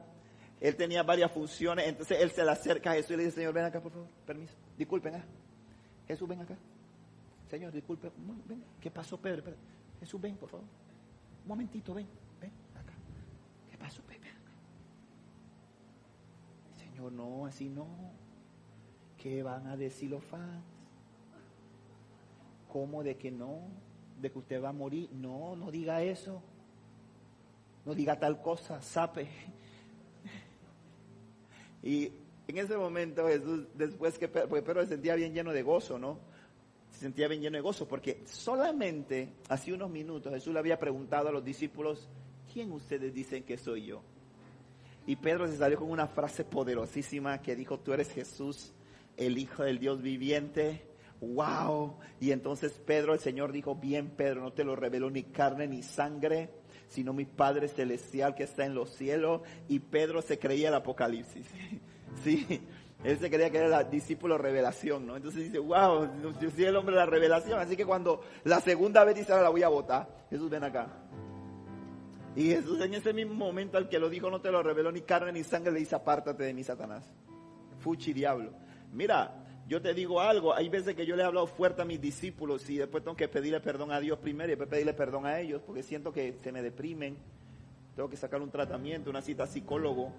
[0.59, 1.87] Él tenía varias funciones.
[1.87, 4.07] Entonces él se le acerca a Jesús y le dice, Señor, ven acá, por favor.
[4.25, 4.55] Permiso.
[4.75, 5.23] Disculpen, ¿eh?
[6.07, 6.57] Jesús, ven acá.
[7.53, 8.11] Señor, disculpe,
[8.47, 9.53] ven, ¿qué pasó, Pedro?
[9.99, 10.65] Jesús, ven, por favor.
[11.43, 12.07] Un momentito, ven,
[12.41, 12.93] ven, acá.
[13.69, 14.31] ¿Qué pasó, Pedro?
[16.79, 17.85] Señor, no, así no.
[19.19, 20.63] ¿Qué van a decir los fans?
[22.71, 23.59] ¿Cómo de que no?
[24.19, 25.11] ¿De que usted va a morir?
[25.11, 26.41] No, no diga eso.
[27.85, 29.29] No diga tal cosa, sape.
[31.83, 32.11] Y
[32.47, 36.32] en ese momento Jesús, después que Pedro se sentía bien lleno de gozo, ¿no?
[37.03, 41.27] Se sentía bien lleno de gozo, porque solamente hace unos minutos Jesús le había preguntado
[41.27, 42.07] a los discípulos,
[42.53, 44.01] ¿quién ustedes dicen que soy yo?
[45.05, 48.71] Y Pedro se salió con una frase poderosísima que dijo, tú eres Jesús,
[49.17, 50.87] el Hijo del Dios viviente.
[51.19, 51.97] ¡Wow!
[52.21, 55.83] Y entonces Pedro, el Señor dijo, bien Pedro, no te lo reveló ni carne ni
[55.83, 56.51] sangre,
[56.87, 59.41] sino mi Padre Celestial que está en los cielos.
[59.67, 61.47] Y Pedro se creía el Apocalipsis.
[62.23, 62.61] Sí,
[63.03, 65.17] él se creía que era el discípulo revelación, ¿no?
[65.17, 67.59] Entonces dice, wow, yo soy el hombre de la revelación.
[67.59, 70.87] Así que cuando la segunda vez dice, ahora la voy a votar, Jesús ven acá.
[72.35, 75.01] Y Jesús en ese mismo momento al que lo dijo no te lo reveló ni
[75.01, 77.03] carne ni sangre, le dice, apártate de mí, Satanás.
[77.79, 78.51] Fuchi diablo.
[78.93, 81.99] Mira, yo te digo algo, hay veces que yo le he hablado fuerte a mis
[81.99, 85.39] discípulos y después tengo que pedirle perdón a Dios primero y después pedirle perdón a
[85.39, 87.17] ellos porque siento que se me deprimen.
[87.95, 90.11] Tengo que sacar un tratamiento, una cita psicólogo,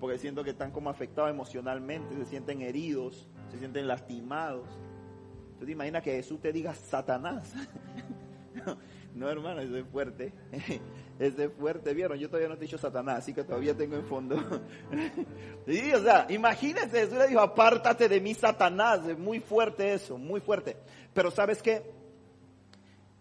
[0.00, 4.66] porque siento que están como afectados emocionalmente, se sienten heridos, se sienten lastimados.
[5.58, 7.52] ¿Tú te imaginas que Jesús te diga Satanás?
[9.14, 10.32] No, hermano, eso es fuerte.
[11.18, 12.16] Eso es fuerte, ¿vieron?
[12.18, 14.36] Yo todavía no te he dicho Satanás, así que todavía tengo en fondo.
[15.66, 19.06] Sí, o sea, imagínense, Jesús le dijo, apártate de mí, Satanás.
[19.06, 20.76] Es muy fuerte eso, muy fuerte.
[21.12, 21.82] Pero ¿sabes qué?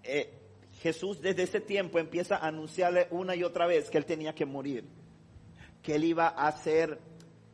[0.03, 0.39] Eh,
[0.81, 4.45] Jesús desde ese tiempo empieza a anunciarle una y otra vez que él tenía que
[4.45, 4.85] morir,
[5.81, 6.99] que él iba a ser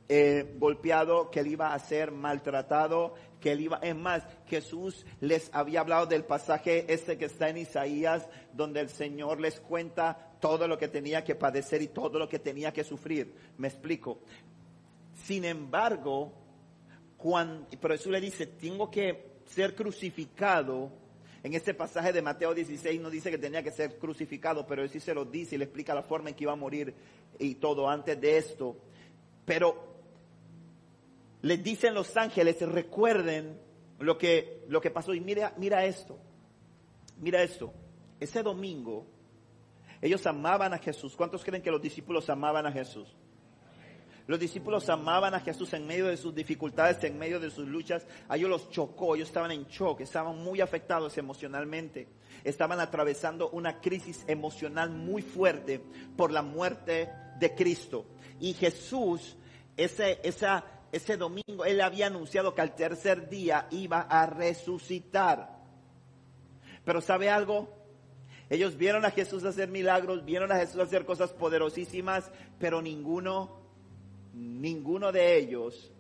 [0.07, 5.49] eh, golpeado, que él iba a ser maltratado, que él iba, es más, Jesús les
[5.53, 10.67] había hablado del pasaje ese que está en Isaías, donde el Señor les cuenta todo
[10.67, 13.33] lo que tenía que padecer y todo lo que tenía que sufrir.
[13.57, 14.19] Me explico.
[15.23, 16.31] Sin embargo,
[17.17, 20.91] cuando, pero Jesús le dice, tengo que ser crucificado.
[21.45, 24.89] En este pasaje de Mateo 16 no dice que tenía que ser crucificado, pero él
[24.89, 26.91] sí se lo dice y le explica la forma en que iba a morir
[27.37, 28.75] y todo antes de esto.
[29.45, 29.75] Pero
[31.43, 33.59] les dicen los ángeles, recuerden
[33.99, 35.13] lo que, lo que pasó.
[35.13, 36.17] Y mira, mira esto,
[37.19, 37.71] mira esto.
[38.19, 39.05] Ese domingo,
[40.01, 41.15] ellos amaban a Jesús.
[41.15, 43.15] ¿Cuántos creen que los discípulos amaban a Jesús?
[44.27, 48.07] Los discípulos amaban a Jesús en medio de sus dificultades, en medio de sus luchas.
[48.27, 52.07] A ellos los chocó, ellos estaban en shock, estaban muy afectados emocionalmente.
[52.43, 55.79] Estaban atravesando una crisis emocional muy fuerte
[56.17, 57.09] por la muerte
[57.39, 58.05] de Cristo.
[58.39, 59.35] Y Jesús,
[59.77, 65.55] ese, ese domingo él había anunciado que al tercer día iba a resucitar.
[66.83, 67.73] Pero ¿sabe algo?
[68.49, 73.64] Ellos vieron a Jesús hacer milagros, vieron a Jesús hacer cosas poderosísimas, pero ninguno,
[74.35, 75.91] ninguno de ellos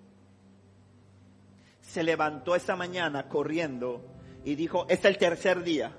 [1.81, 4.05] se levantó esa mañana corriendo
[4.43, 5.97] y dijo, es el tercer día,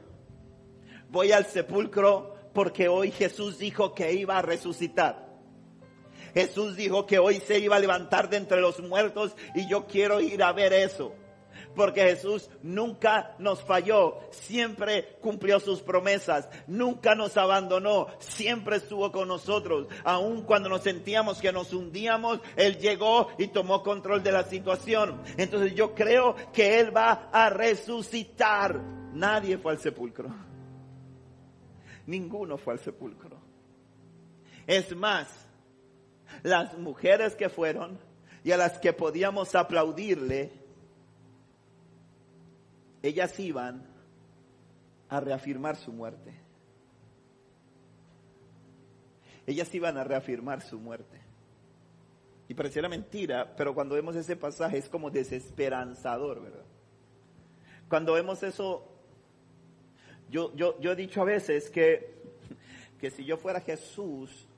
[1.11, 5.27] voy al sepulcro porque hoy Jesús dijo que iba a resucitar.
[6.35, 10.21] Jesús dijo que hoy se iba a levantar de entre los muertos y yo quiero
[10.21, 11.15] ir a ver eso.
[11.77, 19.29] Porque Jesús nunca nos falló, siempre cumplió sus promesas, nunca nos abandonó, siempre estuvo con
[19.29, 19.87] nosotros.
[20.03, 25.21] Aun cuando nos sentíamos que nos hundíamos, Él llegó y tomó control de la situación.
[25.37, 28.81] Entonces yo creo que Él va a resucitar.
[29.13, 30.31] Nadie fue al sepulcro.
[32.07, 33.37] Ninguno fue al sepulcro.
[34.67, 35.29] Es más,
[36.43, 37.99] las mujeres que fueron
[38.43, 40.66] y a las que podíamos aplaudirle,
[43.03, 43.87] ellas iban
[45.09, 46.35] a reafirmar su muerte.
[49.47, 51.21] Ellas iban a reafirmar su muerte.
[52.49, 56.65] Y pareciera mentira, pero cuando vemos ese pasaje es como desesperanzador, ¿verdad?
[57.89, 58.89] Cuando vemos eso,
[60.31, 62.15] yo, yo, yo he dicho a veces que,
[63.01, 64.49] que si yo fuera Jesús,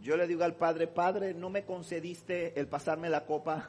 [0.00, 3.68] yo le digo al Padre, Padre, no me concediste el pasarme la copa,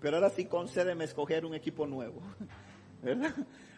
[0.00, 2.22] pero ahora sí concédeme escoger un equipo nuevo.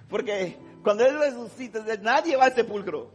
[0.09, 3.11] Porque cuando Él resucita, nadie va al sepulcro.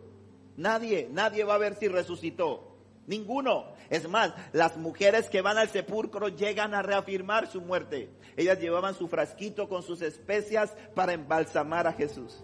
[0.56, 2.76] Nadie, nadie va a ver si resucitó.
[3.06, 3.66] Ninguno.
[3.90, 8.10] Es más, las mujeres que van al sepulcro llegan a reafirmar su muerte.
[8.36, 12.44] Ellas llevaban su frasquito con sus especias para embalsamar a Jesús.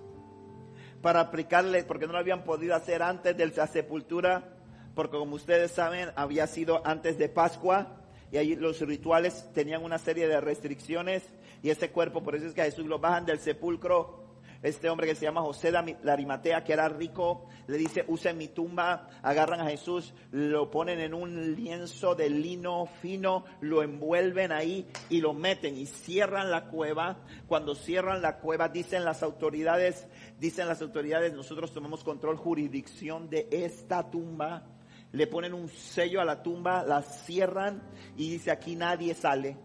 [1.02, 4.56] Para aplicarle, porque no lo habían podido hacer antes de la sepultura,
[4.96, 8.00] porque como ustedes saben, había sido antes de Pascua
[8.32, 11.24] y ahí los rituales tenían una serie de restricciones
[11.64, 14.22] y ese cuerpo, por eso es que a Jesús lo bajan del sepulcro.
[14.62, 18.50] Este hombre que se llama José de Arimatea, que era rico, le dice, usen mi
[18.50, 24.88] tumba, agarran a Jesús, lo ponen en un lienzo de lino fino, lo envuelven ahí
[25.10, 27.20] y lo meten y cierran la cueva.
[27.48, 30.08] Cuando cierran la cueva, dicen las autoridades,
[30.40, 34.66] dicen las autoridades, nosotros tomamos control, jurisdicción de esta tumba
[35.14, 37.84] le ponen un sello a la tumba, la cierran
[38.18, 39.58] y dice aquí nadie sale,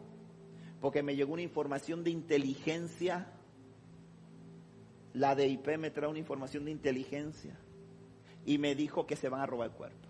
[0.80, 3.26] porque me llegó una información de inteligencia,
[5.14, 7.58] la DIP me trae una información de inteligencia
[8.46, 10.08] y me dijo que se van a robar el cuerpo.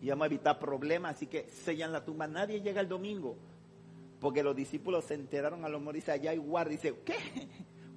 [0.00, 3.36] Y vamos a evitar problemas, así que sellan la tumba, nadie llega el domingo,
[4.20, 7.16] porque los discípulos se enteraron a lo mejor dice allá hay guardia, dice, ¿qué?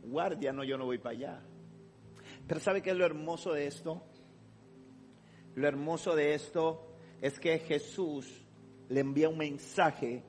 [0.04, 1.42] Guardia, no, yo no voy para allá.
[2.48, 4.04] Pero ¿sabe qué es lo hermoso de esto?
[5.56, 6.88] Lo hermoso de esto
[7.22, 8.46] es que Jesús
[8.90, 10.24] le envía un mensaje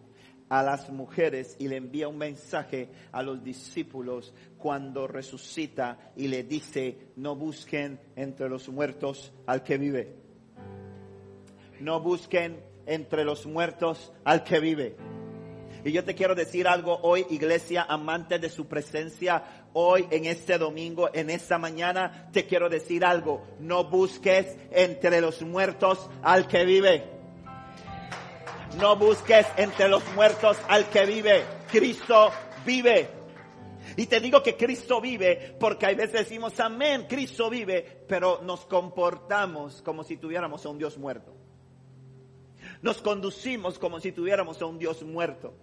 [0.48, 6.44] a las mujeres y le envía un mensaje a los discípulos cuando resucita y le
[6.44, 10.14] dice, no busquen entre los muertos al que vive.
[11.80, 14.96] No busquen entre los muertos al que vive.
[15.84, 20.58] Y yo te quiero decir algo hoy, iglesia amante de su presencia, hoy en este
[20.58, 23.46] domingo, en esta mañana, te quiero decir algo.
[23.60, 27.15] No busques entre los muertos al que vive.
[28.78, 31.44] No busques entre los muertos al que vive.
[31.70, 32.30] Cristo
[32.64, 33.08] vive.
[33.96, 38.66] Y te digo que Cristo vive porque hay veces decimos, amén, Cristo vive, pero nos
[38.66, 41.34] comportamos como si tuviéramos a un Dios muerto.
[42.82, 45.54] Nos conducimos como si tuviéramos a un Dios muerto.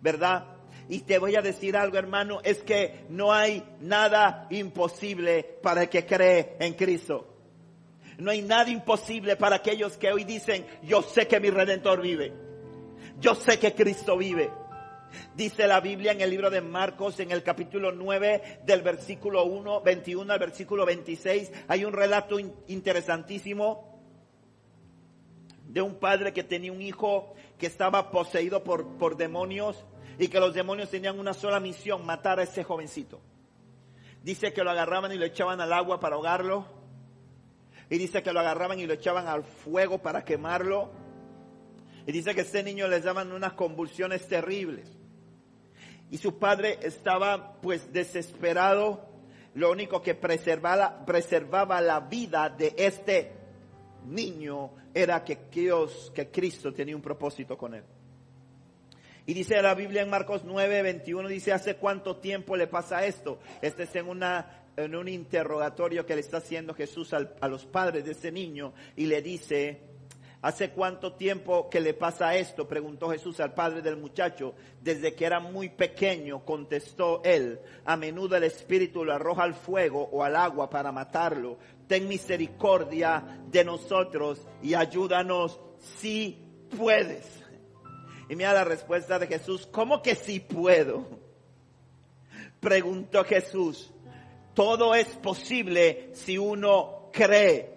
[0.00, 0.46] ¿Verdad?
[0.88, 5.88] Y te voy a decir algo, hermano, es que no hay nada imposible para el
[5.88, 7.33] que cree en Cristo.
[8.18, 12.32] No hay nada imposible para aquellos que hoy dicen, yo sé que mi redentor vive.
[13.18, 14.50] Yo sé que Cristo vive.
[15.34, 19.80] Dice la Biblia en el libro de Marcos, en el capítulo 9, del versículo 1,
[19.82, 23.94] 21 al versículo 26, hay un relato interesantísimo
[25.66, 29.84] de un padre que tenía un hijo que estaba poseído por, por demonios
[30.18, 33.20] y que los demonios tenían una sola misión, matar a ese jovencito.
[34.22, 36.66] Dice que lo agarraban y lo echaban al agua para ahogarlo.
[37.90, 40.90] Y dice que lo agarraban y lo echaban al fuego para quemarlo.
[42.06, 44.90] Y dice que a ese niño les daban unas convulsiones terribles
[46.14, 49.04] y su padre estaba pues desesperado.
[49.54, 53.32] Lo único que preservaba, preservaba la vida de este
[54.06, 57.82] niño era que Dios, que Cristo tenía un propósito con él.
[59.26, 63.40] Y dice la Biblia en Marcos 9, 21, dice, ¿hace cuánto tiempo le pasa esto?
[63.60, 68.04] Este es en, una, en un interrogatorio que le está haciendo Jesús a los padres
[68.04, 69.94] de ese niño y le dice,
[70.44, 72.68] ¿Hace cuánto tiempo que le pasa esto?
[72.68, 74.54] Preguntó Jesús al padre del muchacho.
[74.82, 77.60] Desde que era muy pequeño, contestó él.
[77.86, 81.56] A menudo el Espíritu lo arroja al fuego o al agua para matarlo.
[81.86, 86.38] Ten misericordia de nosotros y ayúdanos si
[86.76, 87.42] puedes.
[88.28, 89.66] Y mira la respuesta de Jesús.
[89.72, 91.08] ¿Cómo que si puedo?
[92.60, 93.93] Preguntó Jesús.
[94.54, 97.74] Todo es posible si uno cree.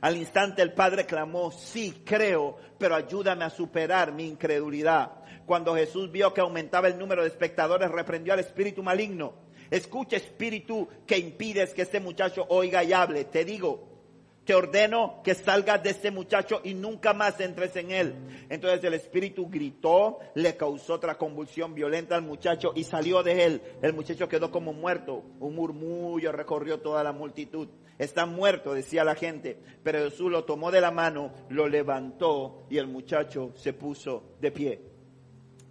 [0.00, 5.12] Al instante el padre clamó, sí, creo, pero ayúdame a superar mi incredulidad.
[5.46, 9.34] Cuando Jesús vio que aumentaba el número de espectadores, reprendió al espíritu maligno.
[9.70, 13.24] Escucha, espíritu, que impides que este muchacho oiga y hable.
[13.24, 13.93] Te digo,
[14.44, 18.14] te ordeno que salgas de este muchacho y nunca más entres en él.
[18.50, 23.62] Entonces el espíritu gritó, le causó otra convulsión violenta al muchacho y salió de él.
[23.80, 25.22] El muchacho quedó como muerto.
[25.40, 27.68] Un murmullo recorrió toda la multitud.
[27.98, 29.58] Está muerto, decía la gente.
[29.82, 34.52] Pero Jesús lo tomó de la mano, lo levantó y el muchacho se puso de
[34.52, 34.82] pie.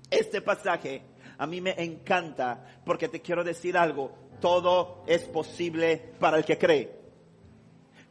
[0.09, 1.03] Este pasaje
[1.38, 4.12] a mí me encanta porque te quiero decir algo.
[4.39, 7.02] Todo es posible para el que cree.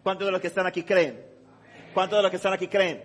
[0.03, 1.25] ¿Cuántos de los que están aquí creen?
[1.95, 3.05] ¿Cuántos de los que están aquí creen?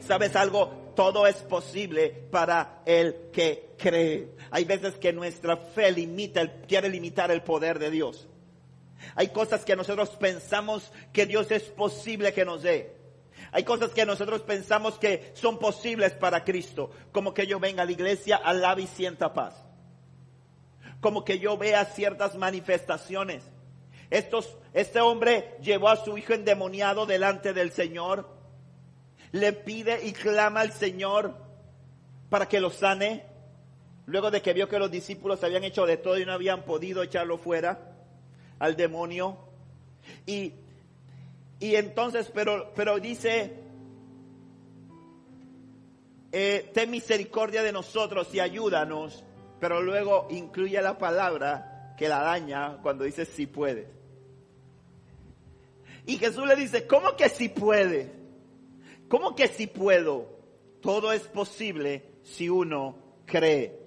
[0.00, 0.92] ¿Sabes algo?
[0.96, 4.30] Todo es posible para el que cree.
[4.50, 8.26] Hay veces que nuestra fe limita, quiere limitar el poder de Dios.
[9.14, 12.96] Hay cosas que nosotros pensamos que Dios es posible que nos dé.
[13.52, 16.90] Hay cosas que nosotros pensamos que son posibles para Cristo.
[17.12, 19.54] Como que yo venga a la iglesia, alabe y sienta paz.
[21.00, 23.44] Como que yo vea ciertas manifestaciones
[24.10, 28.28] estos, este hombre llevó a su hijo endemoniado delante del Señor.
[29.32, 31.34] Le pide y clama al Señor
[32.30, 33.26] para que lo sane.
[34.06, 37.02] Luego de que vio que los discípulos habían hecho de todo y no habían podido
[37.02, 37.96] echarlo fuera
[38.58, 39.36] al demonio.
[40.24, 40.54] Y,
[41.60, 43.52] y entonces, pero, pero dice,
[46.32, 49.22] eh, ten misericordia de nosotros y ayúdanos.
[49.60, 53.97] Pero luego incluye la palabra que la daña cuando dice si puedes.
[56.08, 58.10] Y Jesús le dice, ¿cómo que si puede?
[59.08, 60.40] ¿Cómo que si puedo?
[60.80, 63.78] Todo es posible si uno cree.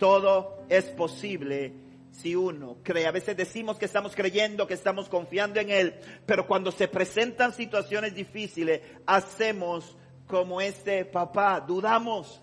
[0.00, 1.72] Todo es posible
[2.10, 3.06] si uno cree.
[3.06, 5.94] A veces decimos que estamos creyendo, que estamos confiando en Él,
[6.26, 12.42] pero cuando se presentan situaciones difíciles, hacemos como este papá, dudamos,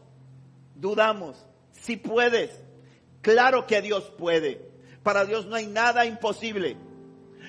[0.73, 1.45] dudamos.
[1.73, 2.63] Si puedes,
[3.21, 4.71] claro que Dios puede.
[5.03, 6.77] Para Dios no hay nada imposible.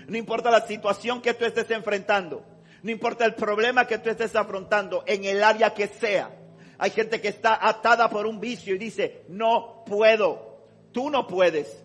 [0.09, 2.45] No importa la situación que tú estés enfrentando.
[2.83, 6.31] No importa el problema que tú estés afrontando en el área que sea.
[6.79, 10.59] Hay gente que está atada por un vicio y dice, no puedo.
[10.91, 11.85] Tú no puedes.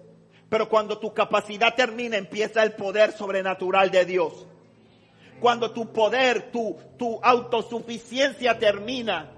[0.49, 4.47] Pero cuando tu capacidad termina, empieza el poder sobrenatural de Dios.
[5.39, 9.37] Cuando tu poder, tu, tu autosuficiencia termina,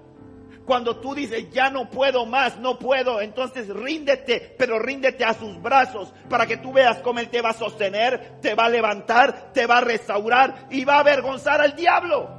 [0.70, 5.60] cuando tú dices, ya no puedo más, no puedo, entonces ríndete, pero ríndete a sus
[5.60, 9.52] brazos para que tú veas cómo Él te va a sostener, te va a levantar,
[9.52, 12.30] te va a restaurar y va a avergonzar al diablo.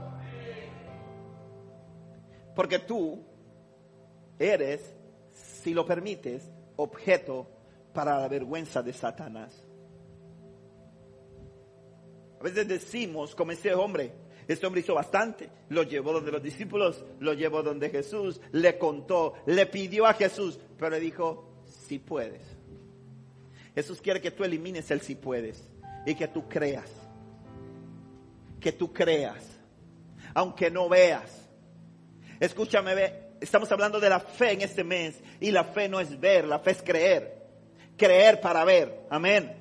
[2.56, 3.22] Porque tú
[4.40, 4.96] eres,
[5.32, 7.50] si lo permites, objeto
[7.94, 9.62] para la vergüenza de Satanás.
[12.40, 14.14] A veces decimos, como ese hombre,
[14.54, 19.34] este hombre hizo bastante, lo llevó donde los discípulos, lo llevó donde Jesús, le contó,
[19.46, 22.42] le pidió a Jesús, pero le dijo, si puedes.
[23.76, 25.70] Jesús quiere que tú elimines el si puedes
[26.06, 26.90] y que tú creas.
[28.60, 29.44] Que tú creas,
[30.34, 31.50] aunque no veas.
[32.40, 36.46] Escúchame, estamos hablando de la fe en este mes y la fe no es ver,
[36.46, 37.42] la fe es creer.
[37.98, 39.56] Creer para ver, amén.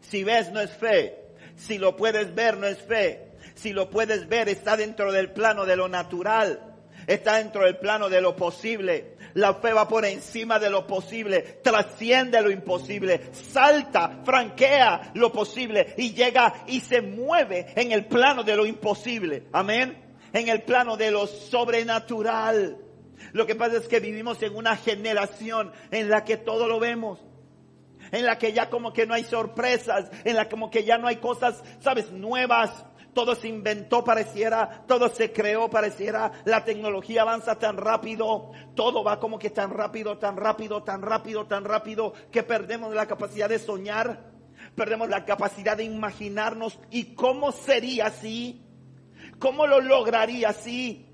[0.00, 1.26] Si ves no es fe,
[1.56, 3.25] si lo puedes ver no es fe,
[3.56, 6.74] si lo puedes ver está dentro del plano de lo natural,
[7.06, 9.16] está dentro del plano de lo posible.
[9.34, 15.94] La fe va por encima de lo posible, trasciende lo imposible, salta, franquea lo posible
[15.96, 19.44] y llega y se mueve en el plano de lo imposible.
[19.52, 20.04] Amén.
[20.32, 22.78] En el plano de lo sobrenatural.
[23.32, 27.20] Lo que pasa es que vivimos en una generación en la que todo lo vemos.
[28.12, 31.08] En la que ya como que no hay sorpresas, en la como que ya no
[31.08, 32.84] hay cosas, sabes, nuevas,
[33.16, 39.18] todo se inventó, pareciera, todo se creó, pareciera, la tecnología avanza tan rápido, todo va
[39.18, 43.58] como que tan rápido, tan rápido, tan rápido, tan rápido, que perdemos la capacidad de
[43.58, 44.34] soñar,
[44.74, 46.78] perdemos la capacidad de imaginarnos.
[46.90, 48.62] Y cómo sería así,
[49.38, 51.08] cómo lo lograría así.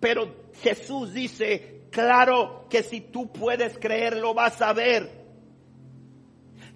[0.00, 5.21] Pero Jesús dice, claro que si tú puedes creerlo vas a ver.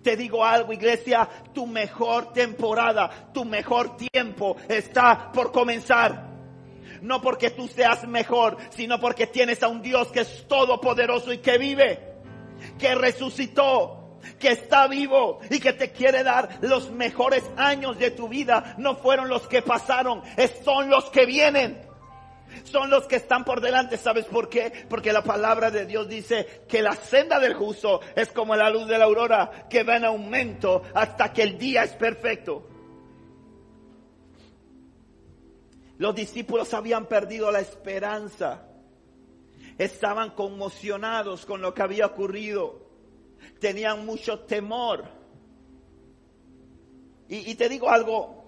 [0.07, 6.29] Te digo algo, iglesia, tu mejor temporada, tu mejor tiempo está por comenzar.
[7.03, 11.39] No porque tú seas mejor, sino porque tienes a un Dios que es todopoderoso y
[11.39, 11.99] que vive,
[12.79, 18.29] que resucitó, que está vivo y que te quiere dar los mejores años de tu
[18.29, 18.77] vida.
[18.79, 20.23] No fueron los que pasaron,
[20.65, 21.86] son los que vienen
[22.65, 23.97] son los que están por delante.
[23.97, 24.73] ¿Sabes por qué?
[24.89, 28.87] Porque la palabra de Dios dice que la senda del justo es como la luz
[28.87, 32.67] de la aurora que va en aumento hasta que el día es perfecto.
[35.99, 38.67] Los discípulos habían perdido la esperanza.
[39.79, 42.87] Estaban conmocionados con lo que había ocurrido.
[43.61, 45.05] Tenían mucho temor.
[47.29, 48.45] Y, te digo algo,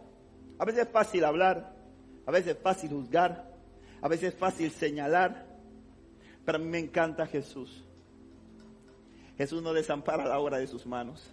[0.58, 1.74] a veces es fácil hablar,
[2.26, 3.47] a veces es fácil juzgar,
[4.00, 5.46] a veces es fácil señalar,
[6.44, 7.84] pero a mí me encanta Jesús.
[9.36, 11.30] Jesús no desampara la obra de sus manos.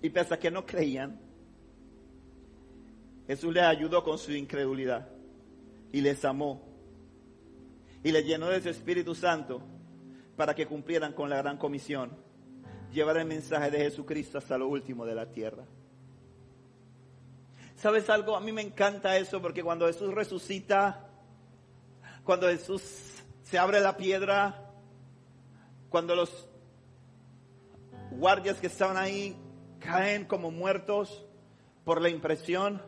[0.00, 1.20] Y pese a que no creían,
[3.26, 5.08] Jesús les ayudó con su incredulidad
[5.92, 6.72] y les amó
[8.02, 9.62] y les llenó de su Espíritu Santo
[10.36, 12.10] para que cumplieran con la gran comisión,
[12.92, 15.64] llevar el mensaje de Jesucristo hasta lo último de la tierra.
[17.82, 18.36] ¿Sabes algo?
[18.36, 21.04] A mí me encanta eso porque cuando Jesús resucita,
[22.22, 22.80] cuando Jesús
[23.42, 24.70] se abre la piedra,
[25.88, 26.46] cuando los
[28.12, 29.36] guardias que estaban ahí
[29.80, 31.26] caen como muertos
[31.84, 32.80] por la impresión,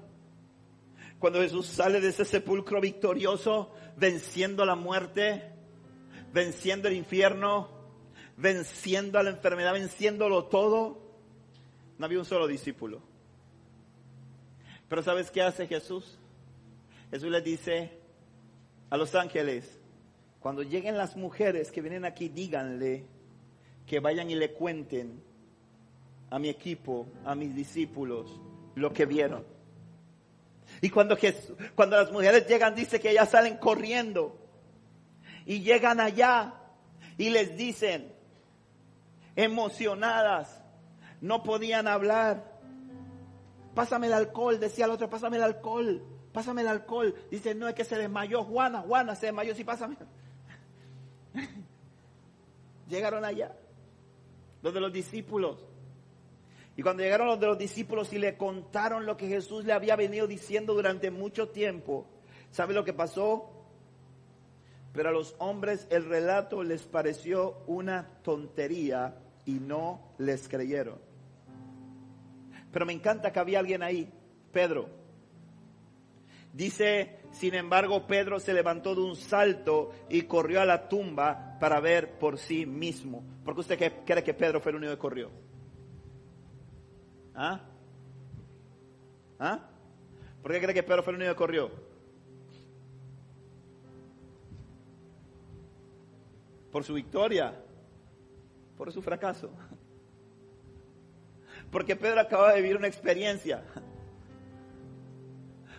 [1.19, 5.51] cuando Jesús sale de ese sepulcro victorioso, venciendo la muerte,
[6.33, 7.69] venciendo el infierno,
[8.37, 11.03] venciendo a la enfermedad, venciéndolo todo,
[11.99, 13.14] no había un solo discípulo.
[14.89, 16.19] Pero ¿sabes qué hace Jesús?
[17.11, 17.91] Jesús le dice
[18.91, 19.81] a los ángeles,
[20.41, 23.07] cuando lleguen las mujeres que vienen aquí, díganle
[23.87, 25.23] que vayan y le cuenten
[26.31, 28.41] a mi equipo, a mis discípulos,
[28.75, 29.45] lo que vieron.
[30.81, 34.39] Y cuando, Jesús, cuando las mujeres llegan, dice que ellas salen corriendo
[35.47, 36.55] y llegan allá
[37.17, 38.13] y les dicen,
[39.37, 40.63] emocionadas,
[41.21, 42.54] no podían hablar,
[43.75, 46.03] pásame el alcohol, decía el otro, pásame el alcohol,
[46.33, 47.15] pásame el alcohol.
[47.31, 49.97] Dice, no es que se desmayó Juana, Juana se desmayó, sí, pásame.
[52.89, 53.57] Llegaron allá,
[54.63, 55.65] los de los discípulos.
[56.77, 59.95] Y cuando llegaron los de los discípulos y le contaron lo que Jesús le había
[59.97, 62.07] venido diciendo durante mucho tiempo,
[62.51, 63.51] ¿sabe lo que pasó?
[64.93, 71.14] Pero a los hombres el relato les pareció una tontería y no les creyeron.
[72.75, 74.13] Pero me encanta que había alguien ahí,
[74.53, 74.89] Pedro.
[76.53, 81.79] Dice, sin embargo, Pedro se levantó de un salto y corrió a la tumba para
[81.79, 83.25] ver por sí mismo.
[83.45, 85.31] ¿Por qué usted cree que Pedro fue el único que corrió?
[87.37, 87.61] ¿Ah?
[89.39, 89.69] ¿Ah?
[90.43, 91.71] ¿Por qué cree que Pedro fue el único que corrió?
[96.73, 97.55] Por su victoria,
[98.77, 99.53] por su fracaso.
[101.75, 103.65] Porque Pedro acaba de vivir una experiencia.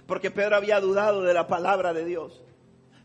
[0.05, 2.43] Porque Pedro había dudado de la palabra de Dios,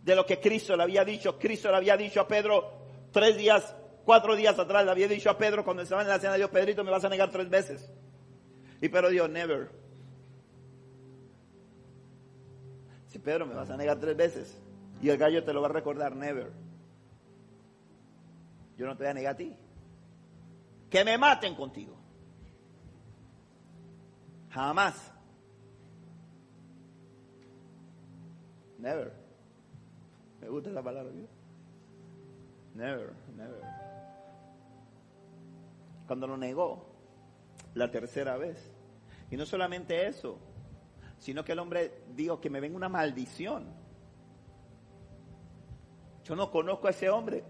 [0.03, 1.39] de lo que Cristo le había dicho.
[1.39, 2.69] Cristo le había dicho a Pedro
[3.13, 6.35] tres días, cuatro días atrás, le había dicho a Pedro cuando estaban en la cena,
[6.35, 7.93] Dios, Pedrito, me vas a negar tres veces.
[8.81, 9.71] Y Pedro dijo, never.
[13.07, 14.61] Si Pedro me vas a negar tres veces.
[15.01, 16.51] Y el gallo te lo va a recordar, never.
[18.77, 19.55] Yo no te voy a negar a ti.
[20.91, 22.00] Que me maten contigo.
[24.51, 25.13] Jamás.
[28.79, 29.13] Never.
[30.41, 31.13] Me gusta esa palabra.
[32.75, 33.63] Never, never.
[36.07, 36.87] Cuando lo negó
[37.75, 38.73] la tercera vez.
[39.31, 40.39] Y no solamente eso,
[41.19, 43.67] sino que el hombre dijo que me venga una maldición.
[46.25, 47.45] Yo no conozco a ese hombre.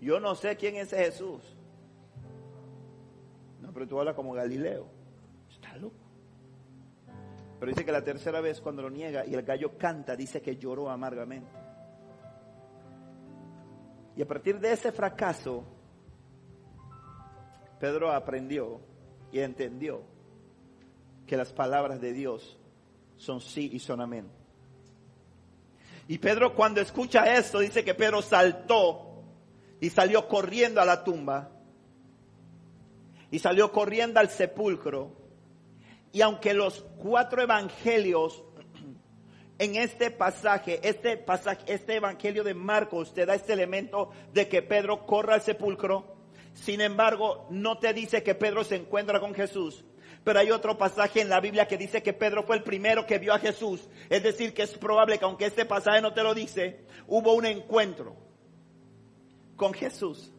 [0.00, 1.42] Yo no sé quién es Jesús.
[3.60, 4.86] No, pero tú hablas como Galileo.
[5.50, 6.05] Está loco.
[7.58, 10.56] Pero dice que la tercera vez cuando lo niega y el gallo canta, dice que
[10.56, 11.50] lloró amargamente.
[14.16, 15.64] Y a partir de ese fracaso,
[17.78, 18.80] Pedro aprendió
[19.30, 20.02] y entendió
[21.26, 22.58] que las palabras de Dios
[23.16, 24.28] son sí y son amén.
[26.08, 29.22] Y Pedro cuando escucha esto dice que Pedro saltó
[29.80, 31.50] y salió corriendo a la tumba
[33.30, 35.25] y salió corriendo al sepulcro.
[36.12, 38.42] Y aunque los cuatro evangelios
[39.58, 44.62] en este pasaje, este pasaje, este evangelio de Marcos te da este elemento de que
[44.62, 46.16] Pedro corra al sepulcro,
[46.54, 49.84] sin embargo, no te dice que Pedro se encuentra con Jesús,
[50.24, 53.18] pero hay otro pasaje en la Biblia que dice que Pedro fue el primero que
[53.18, 53.88] vio a Jesús.
[54.08, 57.46] Es decir, que es probable que aunque este pasaje no te lo dice, hubo un
[57.46, 58.16] encuentro
[59.54, 60.32] con Jesús.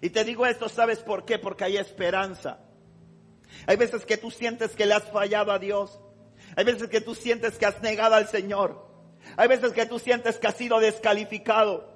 [0.00, 1.38] Y te digo esto, ¿sabes por qué?
[1.38, 2.58] Porque hay esperanza.
[3.66, 6.00] Hay veces que tú sientes que le has fallado a Dios.
[6.56, 8.86] Hay veces que tú sientes que has negado al Señor.
[9.36, 11.92] Hay veces que tú sientes que has sido descalificado.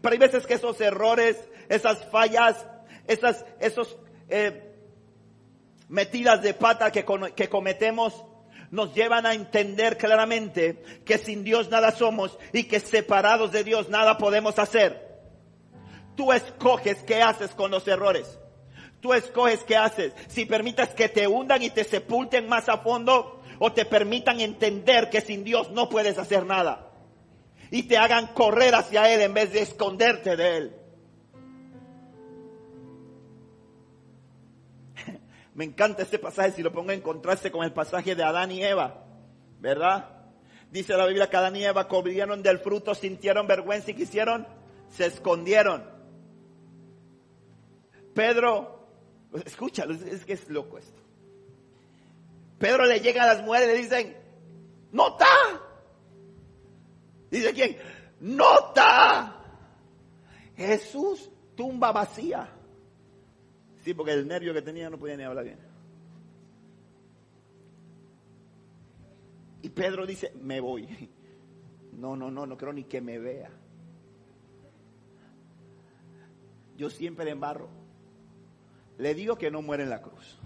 [0.00, 1.36] Pero hay veces que esos errores,
[1.68, 2.66] esas fallas,
[3.06, 3.96] esas, esos
[4.28, 4.74] eh,
[5.88, 7.04] metidas de pata que,
[7.36, 8.24] que cometemos
[8.70, 13.90] nos llevan a entender claramente que sin Dios nada somos y que separados de Dios
[13.90, 15.12] nada podemos hacer.
[16.16, 18.38] Tú escoges qué haces con los errores.
[19.02, 20.14] Tú escoges qué haces.
[20.28, 25.10] Si permitas que te hundan y te sepulten más a fondo o te permitan entender
[25.10, 26.88] que sin Dios no puedes hacer nada.
[27.72, 30.76] Y te hagan correr hacia Él en vez de esconderte de Él.
[35.54, 38.62] Me encanta este pasaje si lo pongo en contraste con el pasaje de Adán y
[38.62, 39.02] Eva,
[39.58, 40.10] ¿verdad?
[40.70, 44.46] Dice la Biblia que Adán y Eva comieron del fruto, sintieron vergüenza y quisieron,
[44.90, 45.90] se escondieron.
[48.14, 48.81] Pedro,
[49.44, 51.02] escúchalo, es que es loco esto.
[52.58, 54.16] Pedro le llega a las mujeres y le dicen,
[54.92, 55.26] ¡Nota!
[57.30, 57.76] Dice quién,
[58.20, 59.42] ¡Nota!
[60.56, 62.48] Jesús, tumba vacía.
[63.82, 65.58] Sí, porque el nervio que tenía no podía ni hablar bien.
[69.62, 71.10] Y Pedro dice, me voy.
[71.92, 73.50] No, no, no, no creo ni que me vea.
[76.76, 77.81] Yo siempre le embarro.
[79.02, 80.38] Le digo que no muere en la cruz.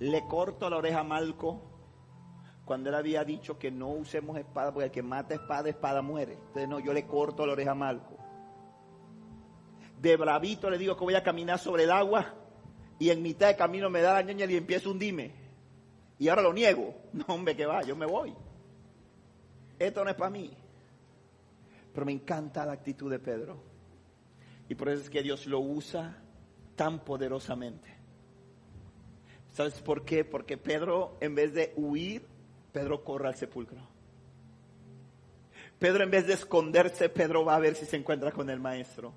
[0.00, 1.62] Le corto la oreja a Malco
[2.64, 6.32] cuando él había dicho que no usemos espada, porque el que mata espada, espada muere.
[6.32, 8.24] Entonces no, yo le corto la oreja a Malco
[10.04, 12.34] de bravito le digo que voy a caminar sobre el agua
[12.98, 15.32] y en mitad de camino me da la ñoña y empiezo a hundirme.
[16.18, 16.94] Y ahora lo niego.
[17.14, 18.34] No, hombre, que va, yo me voy.
[19.78, 20.52] Esto no es para mí.
[21.92, 23.73] Pero me encanta la actitud de Pedro.
[24.74, 26.16] Y por eso es que Dios lo usa
[26.74, 27.94] tan poderosamente.
[29.52, 30.24] ¿Sabes por qué?
[30.24, 32.26] Porque Pedro, en vez de huir,
[32.72, 33.78] Pedro corre al sepulcro.
[35.78, 39.12] Pedro, en vez de esconderse, Pedro va a ver si se encuentra con el maestro.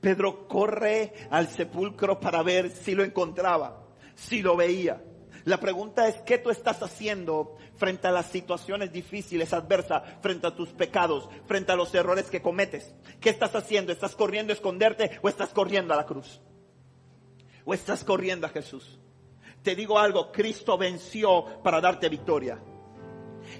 [0.00, 5.02] Pedro corre al sepulcro para ver si lo encontraba, si lo veía.
[5.44, 10.54] La pregunta es, ¿qué tú estás haciendo frente a las situaciones difíciles, adversas, frente a
[10.54, 12.94] tus pecados, frente a los errores que cometes?
[13.20, 13.92] ¿Qué estás haciendo?
[13.92, 16.40] ¿Estás corriendo a esconderte o estás corriendo a la cruz?
[17.64, 19.00] ¿O estás corriendo a Jesús?
[19.62, 22.60] Te digo algo, Cristo venció para darte victoria.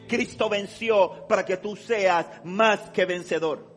[0.09, 3.72] Cristo venció para que tú seas más que vencedor.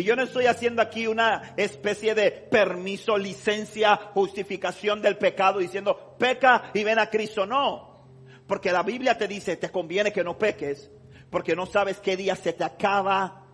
[0.00, 6.16] Y yo no estoy haciendo aquí una especie de permiso, licencia, justificación del pecado diciendo,
[6.18, 7.44] peca y ven a Cristo.
[7.44, 8.06] No,
[8.46, 10.90] porque la Biblia te dice, te conviene que no peques,
[11.28, 13.44] porque no sabes qué día se te acaba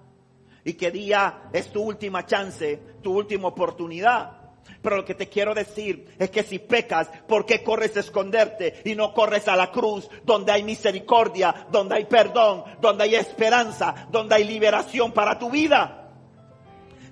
[0.62, 4.52] y qué día es tu última chance, tu última oportunidad.
[4.80, 8.82] Pero lo que te quiero decir es que si pecas, ¿por qué corres a esconderte
[8.84, 14.06] y no corres a la cruz donde hay misericordia, donde hay perdón, donde hay esperanza,
[14.12, 16.04] donde hay liberación para tu vida?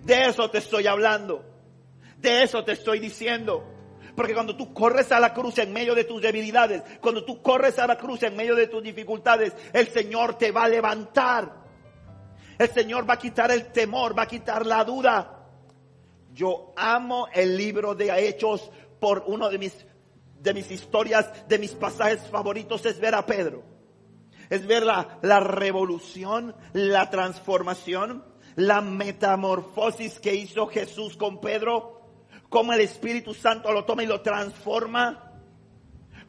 [0.04, 1.44] De eso te estoy hablando.
[2.18, 3.74] De eso te estoy diciendo.
[4.14, 7.78] Porque cuando tú corres a la cruz en medio de tus debilidades, cuando tú corres
[7.78, 11.64] a la cruz en medio de tus dificultades, el Señor te va a levantar.
[12.58, 15.48] El Señor va a quitar el temor, va a quitar la duda.
[16.32, 19.86] Yo amo el libro de Hechos por uno de mis,
[20.40, 23.64] de mis historias, de mis pasajes favoritos, es ver a Pedro.
[24.50, 28.24] Es ver la, la revolución, la transformación,
[28.56, 32.00] la metamorfosis que hizo Jesús con Pedro,
[32.48, 35.32] cómo el Espíritu Santo lo toma y lo transforma,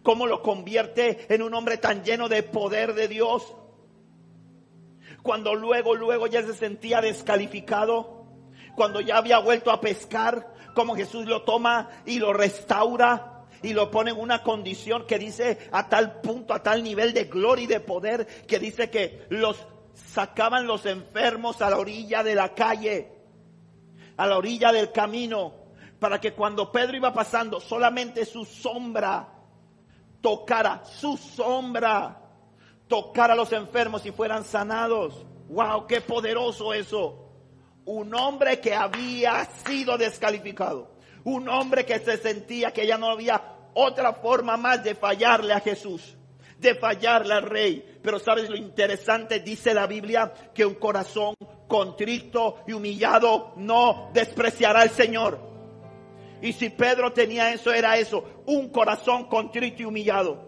[0.01, 3.55] cómo lo convierte en un hombre tan lleno de poder de Dios.
[5.21, 8.25] Cuando luego, luego ya se sentía descalificado,
[8.75, 13.89] cuando ya había vuelto a pescar, como Jesús lo toma y lo restaura y lo
[13.89, 17.67] pone en una condición que dice a tal punto, a tal nivel de gloria y
[17.67, 19.65] de poder, que dice que los
[19.95, 23.11] sacaban los enfermos a la orilla de la calle,
[24.17, 25.53] a la orilla del camino,
[25.99, 29.27] para que cuando Pedro iba pasando, solamente su sombra
[30.21, 32.21] tocara, su sombra
[32.87, 35.25] tocara a los enfermos y fueran sanados.
[35.49, 35.87] ¡Wow!
[35.87, 37.25] ¡Qué poderoso eso!
[37.85, 40.91] un hombre que había sido descalificado,
[41.23, 43.41] un hombre que se sentía que ya no había
[43.73, 46.17] otra forma más de fallarle a Jesús,
[46.57, 47.94] de fallarle al rey.
[48.05, 51.33] Pero sabes lo interesante, dice la Biblia, que un corazón
[51.67, 55.39] contrito y humillado no despreciará al Señor.
[56.39, 60.47] Y si Pedro tenía eso, era eso, un corazón contrito y humillado.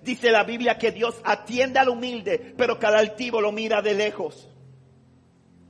[0.00, 3.94] Dice la Biblia que Dios atiende al humilde, pero que al altivo lo mira de
[3.94, 4.48] lejos.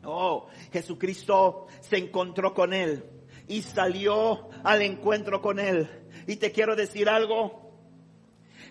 [0.04, 3.04] Oh, Jesucristo se encontró con él
[3.48, 5.88] y salió al encuentro con él.
[6.26, 7.72] Y te quiero decir algo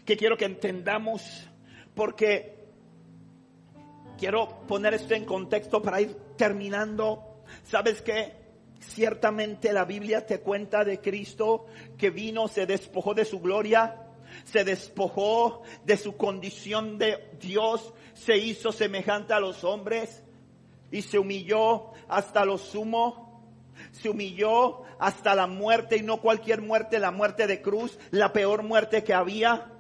[0.06, 1.48] que quiero que entendamos
[1.96, 2.62] porque
[4.18, 7.44] quiero poner esto en contexto para ir terminando.
[7.64, 8.34] ¿Sabes qué?
[8.80, 11.66] Ciertamente la Biblia te cuenta de Cristo
[11.98, 14.08] que vino, se despojó de su gloria,
[14.44, 20.24] se despojó de su condición de Dios, se hizo semejante a los hombres
[20.92, 23.30] y se humilló hasta lo sumo.
[23.92, 28.64] Se humilló hasta la muerte y no cualquier muerte, la muerte de cruz, la peor
[28.64, 29.71] muerte que había.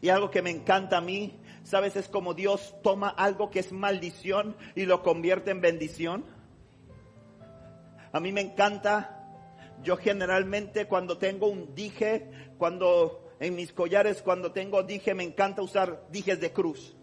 [0.00, 1.96] Y algo que me encanta a mí, ¿sabes?
[1.96, 6.24] Es como Dios toma algo que es maldición y lo convierte en bendición.
[8.12, 9.26] A mí me encanta,
[9.82, 15.62] yo generalmente cuando tengo un dije, cuando en mis collares, cuando tengo dije, me encanta
[15.62, 16.96] usar dijes de cruz.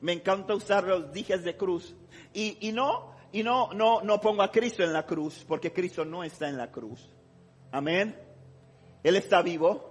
[0.00, 1.94] Me encanta usar los dijes de cruz.
[2.32, 6.04] Y, y no, y no, no, no pongo a Cristo en la cruz, porque Cristo
[6.04, 7.08] no está en la cruz.
[7.70, 8.16] Amén.
[9.02, 9.89] Él está vivo.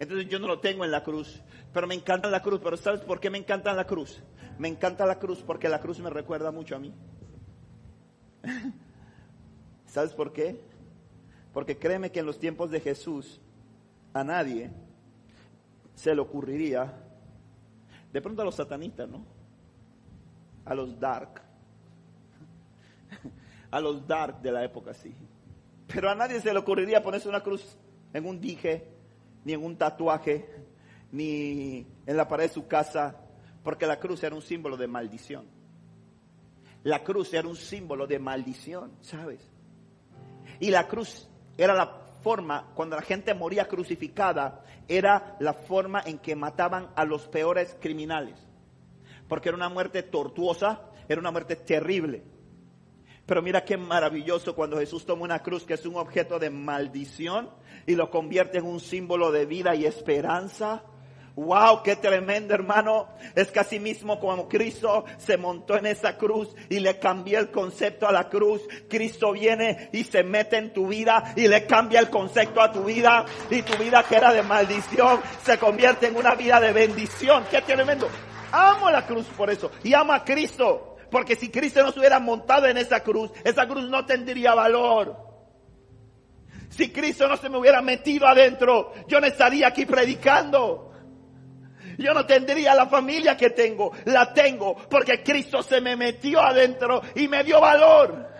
[0.00, 1.40] Entonces yo no lo tengo en la cruz.
[1.72, 2.60] Pero me encanta la cruz.
[2.62, 4.22] Pero ¿sabes por qué me encanta la cruz?
[4.58, 6.94] Me encanta la cruz porque la cruz me recuerda mucho a mí.
[9.86, 10.60] ¿Sabes por qué?
[11.52, 13.40] Porque créeme que en los tiempos de Jesús
[14.12, 14.70] a nadie
[15.94, 16.92] se le ocurriría
[18.12, 19.24] de pronto a los satanistas, ¿no?
[20.64, 21.42] A los dark.
[23.70, 25.14] A los dark de la época, sí.
[25.86, 27.76] Pero a nadie se le ocurriría ponerse una cruz
[28.14, 28.88] en un dije,
[29.48, 30.44] ni en un tatuaje,
[31.10, 33.16] ni en la pared de su casa,
[33.62, 35.46] porque la cruz era un símbolo de maldición.
[36.82, 39.40] La cruz era un símbolo de maldición, ¿sabes?
[40.60, 41.86] Y la cruz era la
[42.22, 47.74] forma, cuando la gente moría crucificada, era la forma en que mataban a los peores
[47.80, 48.38] criminales.
[49.28, 52.22] Porque era una muerte tortuosa, era una muerte terrible.
[53.24, 57.48] Pero mira qué maravilloso cuando Jesús toma una cruz que es un objeto de maldición
[57.88, 60.82] y lo convierte en un símbolo de vida y esperanza.
[61.36, 63.08] Wow, qué tremendo hermano.
[63.34, 68.06] Es casi mismo como Cristo se montó en esa cruz y le cambió el concepto
[68.06, 68.60] a la cruz.
[68.90, 72.84] Cristo viene y se mete en tu vida y le cambia el concepto a tu
[72.84, 77.44] vida y tu vida que era de maldición se convierte en una vida de bendición.
[77.50, 78.06] Qué tremendo.
[78.52, 80.96] Amo la cruz por eso y amo a Cristo.
[81.10, 85.27] Porque si Cristo no se hubiera montado en esa cruz, esa cruz no tendría valor.
[86.68, 90.92] Si Cristo no se me hubiera metido adentro, yo no estaría aquí predicando.
[91.98, 93.92] Yo no tendría la familia que tengo.
[94.04, 98.37] La tengo porque Cristo se me metió adentro y me dio valor.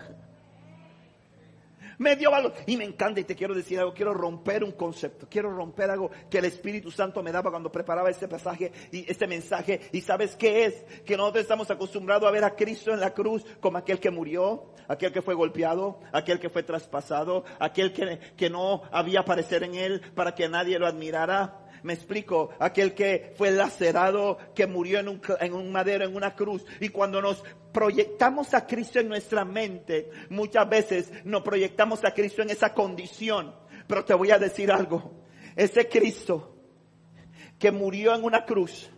[1.99, 2.53] Me dio valor.
[2.65, 3.93] Y me encanta y te quiero decir algo.
[3.93, 5.27] Quiero romper un concepto.
[5.29, 9.27] Quiero romper algo que el Espíritu Santo me daba cuando preparaba este pasaje y este
[9.27, 9.81] mensaje.
[9.91, 10.85] ¿Y sabes qué es?
[11.05, 14.73] Que nosotros estamos acostumbrados a ver a Cristo en la cruz como aquel que murió,
[14.87, 19.75] aquel que fue golpeado, aquel que fue traspasado, aquel que, que no había aparecer en
[19.75, 21.58] él para que nadie lo admirara.
[21.83, 26.35] Me explico, aquel que fue lacerado, que murió en un, en un madero, en una
[26.35, 26.65] cruz.
[26.79, 32.41] Y cuando nos proyectamos a Cristo en nuestra mente, muchas veces nos proyectamos a Cristo
[32.41, 33.55] en esa condición.
[33.87, 35.23] Pero te voy a decir algo,
[35.55, 36.55] ese Cristo
[37.57, 38.89] que murió en una cruz,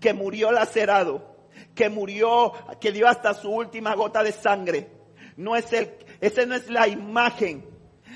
[0.00, 1.36] que murió lacerado,
[1.74, 4.90] que murió, que dio hasta su última gota de sangre,
[5.36, 7.64] no es el, ese no es la imagen,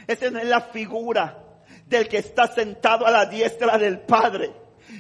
[0.07, 1.42] esa no es la figura
[1.93, 4.51] del que está sentado a la diestra del Padre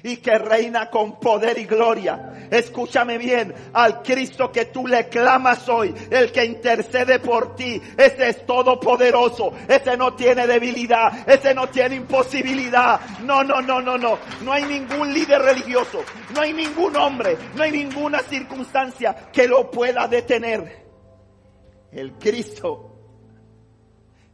[0.04, 2.48] y que reina con poder y gloria.
[2.50, 8.28] Escúchame bien, al Cristo que tú le clamas hoy, el que intercede por ti, ese
[8.28, 13.00] es todopoderoso, ese no tiene debilidad, ese no tiene imposibilidad.
[13.20, 14.18] No, no, no, no, no.
[14.42, 19.70] No hay ningún líder religioso, no hay ningún hombre, no hay ninguna circunstancia que lo
[19.70, 20.82] pueda detener.
[21.90, 22.90] El Cristo,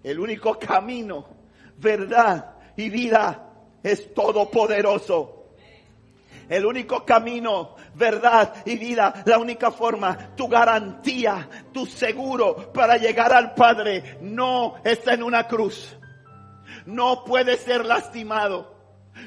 [0.03, 1.38] el único camino,
[1.79, 3.49] verdad y vida
[3.83, 5.35] es todopoderoso.
[6.49, 13.33] El único camino, verdad y vida, la única forma, tu garantía, tu seguro para llegar
[13.33, 15.95] al Padre no está en una cruz.
[16.87, 18.78] No puede ser lastimado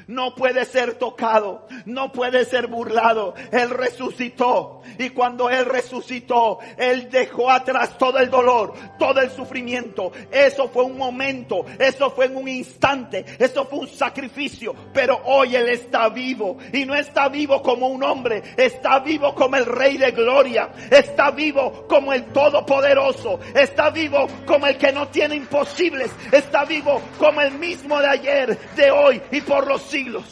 [0.06, 3.34] no puede ser tocado, no puede ser burlado.
[3.50, 4.82] Él resucitó.
[4.98, 10.12] Y cuando Él resucitó, Él dejó atrás todo el dolor, todo el sufrimiento.
[10.30, 15.56] Eso fue un momento, eso fue en un instante, eso fue un sacrificio, pero hoy
[15.56, 16.58] Él está vivo.
[16.72, 21.30] Y no está vivo como un hombre, está vivo como el Rey de Gloria, está
[21.30, 27.40] vivo como el Todopoderoso, está vivo como el que no tiene imposibles, está vivo como
[27.40, 30.24] el mismo de ayer, de hoy y por los siglos.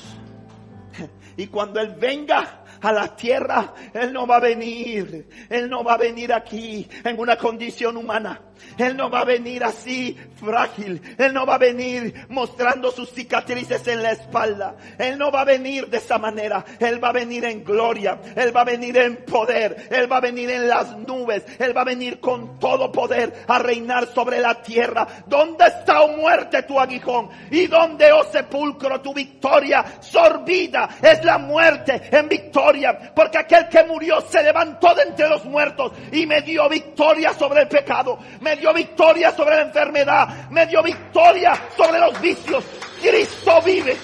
[1.37, 5.29] Y cuando Él venga, a la tierra, Él no va a venir.
[5.49, 8.41] Él no va a venir aquí en una condición humana.
[8.79, 11.01] Él no va a venir así frágil.
[11.19, 14.77] Él no va a venir mostrando sus cicatrices en la espalda.
[14.99, 16.65] Él no va a venir de esa manera.
[16.79, 18.19] Él va a venir en gloria.
[18.37, 19.89] Él va a venir en poder.
[19.91, 21.45] Él va a venir en las nubes.
[21.59, 25.07] Él va a venir con todo poder a reinar sobre la tierra.
[25.27, 27.29] ¿Dónde está, oh muerte, tu aguijón?
[27.51, 29.85] ¿Y dónde, oh sepulcro, tu victoria?
[30.01, 33.13] Sorbida es la muerte en victoria.
[33.15, 37.63] Porque aquel que murió se levantó de entre los muertos y me dio victoria sobre
[37.63, 38.19] el pecado
[38.57, 42.65] dio victoria sobre la enfermedad, me dio victoria sobre los vicios.
[43.01, 43.97] Cristo vive,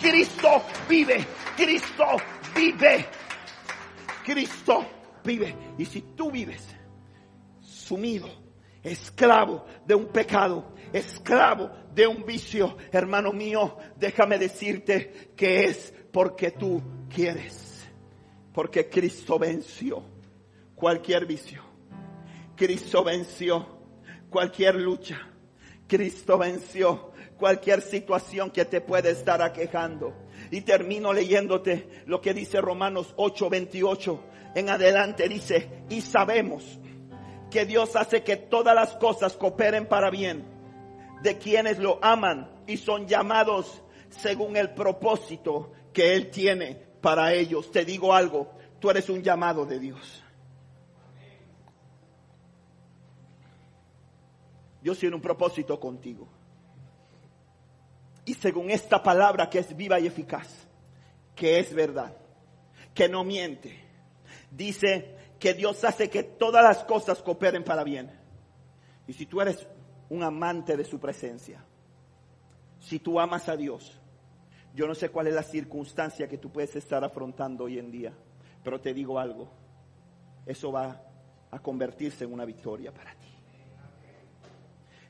[0.00, 2.04] Cristo vive, Cristo
[2.54, 3.06] vive,
[4.24, 4.86] Cristo
[5.24, 5.56] vive.
[5.78, 6.66] Y si tú vives
[7.60, 8.28] sumido,
[8.82, 16.52] esclavo de un pecado, esclavo de un vicio, hermano mío, déjame decirte que es porque
[16.52, 17.86] tú quieres,
[18.52, 20.02] porque Cristo venció
[20.74, 21.65] cualquier vicio
[22.56, 23.66] Cristo venció
[24.30, 25.20] cualquier lucha.
[25.86, 30.14] Cristo venció cualquier situación que te puede estar aquejando.
[30.50, 34.20] Y termino leyéndote lo que dice Romanos 8:28.
[34.54, 36.78] En adelante dice, y sabemos
[37.50, 40.44] que Dios hace que todas las cosas cooperen para bien
[41.22, 47.70] de quienes lo aman y son llamados según el propósito que Él tiene para ellos.
[47.70, 48.50] Te digo algo,
[48.80, 50.25] tú eres un llamado de Dios.
[54.86, 56.28] Dios tiene un propósito contigo.
[58.24, 60.68] Y según esta palabra que es viva y eficaz,
[61.34, 62.16] que es verdad,
[62.94, 63.80] que no miente,
[64.48, 68.12] dice que Dios hace que todas las cosas cooperen para bien.
[69.08, 69.66] Y si tú eres
[70.08, 71.64] un amante de su presencia,
[72.78, 74.00] si tú amas a Dios,
[74.72, 78.12] yo no sé cuál es la circunstancia que tú puedes estar afrontando hoy en día,
[78.62, 79.50] pero te digo algo,
[80.46, 81.02] eso va
[81.50, 83.25] a convertirse en una victoria para ti.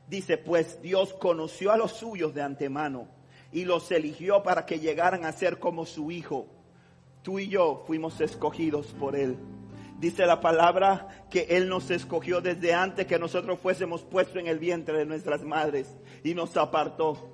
[0.09, 3.09] Dice, pues Dios conoció a los suyos de antemano
[3.52, 6.46] y los eligió para que llegaran a ser como su hijo.
[7.22, 9.36] Tú y yo fuimos escogidos por Él.
[9.98, 14.59] Dice la palabra que Él nos escogió desde antes que nosotros fuésemos puestos en el
[14.59, 15.88] vientre de nuestras madres
[16.22, 17.32] y nos apartó.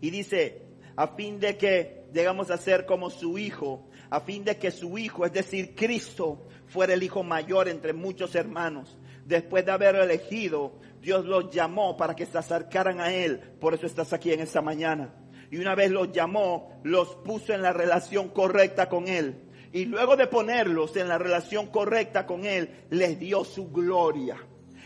[0.00, 0.62] Y dice,
[0.94, 4.98] a fin de que llegamos a ser como su hijo, a fin de que su
[4.98, 8.96] hijo, es decir, Cristo, fuera el hijo mayor entre muchos hermanos
[9.30, 13.40] después de haber elegido, Dios los llamó para que se acercaran a Él.
[13.58, 15.14] Por eso estás aquí en esta mañana.
[15.50, 19.40] Y una vez los llamó, los puso en la relación correcta con Él.
[19.72, 24.36] Y luego de ponerlos en la relación correcta con Él, les dio su gloria.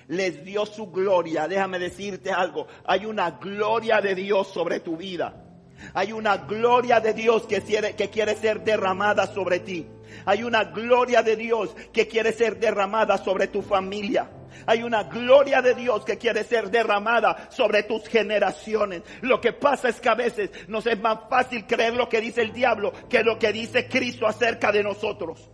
[0.06, 1.48] les dio su gloria.
[1.48, 5.43] Déjame decirte algo, hay una gloria de Dios sobre tu vida.
[5.92, 9.86] Hay una gloria de Dios que quiere, que quiere ser derramada sobre ti.
[10.24, 14.30] Hay una gloria de Dios que quiere ser derramada sobre tu familia.
[14.66, 19.02] Hay una gloria de Dios que quiere ser derramada sobre tus generaciones.
[19.20, 22.42] Lo que pasa es que a veces nos es más fácil creer lo que dice
[22.42, 25.50] el diablo que lo que dice Cristo acerca de nosotros.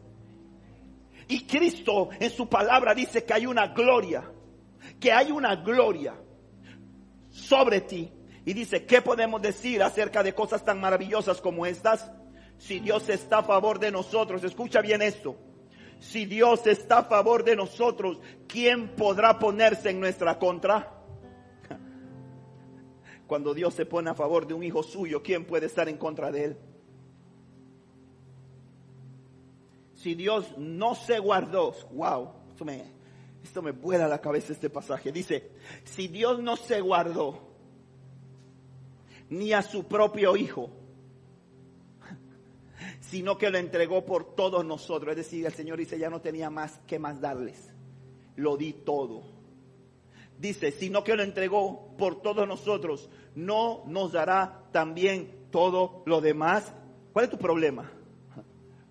[1.29, 4.31] Y Cristo en su palabra dice que hay una gloria,
[4.99, 6.15] que hay una gloria
[7.31, 8.13] sobre ti.
[8.45, 12.11] Y dice, ¿qué podemos decir acerca de cosas tan maravillosas como estas?
[12.59, 15.37] Si Dios está a favor de nosotros, escucha bien esto.
[15.99, 18.19] Si Dios está a favor de nosotros,
[18.49, 20.95] ¿quién podrá ponerse en nuestra contra?
[23.27, 26.33] Cuando Dios se pone a favor de un hijo suyo, ¿quién puede estar en contra
[26.33, 26.59] de él?
[29.95, 32.85] Si Dios no se guardó, wow, esto me,
[33.45, 35.13] esto me vuela la cabeza este pasaje.
[35.13, 35.51] Dice,
[35.85, 37.50] si Dios no se guardó
[39.31, 40.71] ni a su propio hijo,
[43.01, 45.13] sino que lo entregó por todos nosotros.
[45.13, 47.73] Es decir, el Señor dice, ya no tenía más que más darles.
[48.37, 49.23] Lo di todo.
[50.39, 56.73] Dice, sino que lo entregó por todos nosotros, no nos dará también todo lo demás.
[57.13, 57.91] ¿Cuál es tu problema?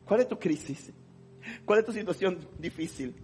[0.06, 0.92] ¿Cuál es tu crisis?
[1.66, 3.16] ¿Cuál es tu situación difícil?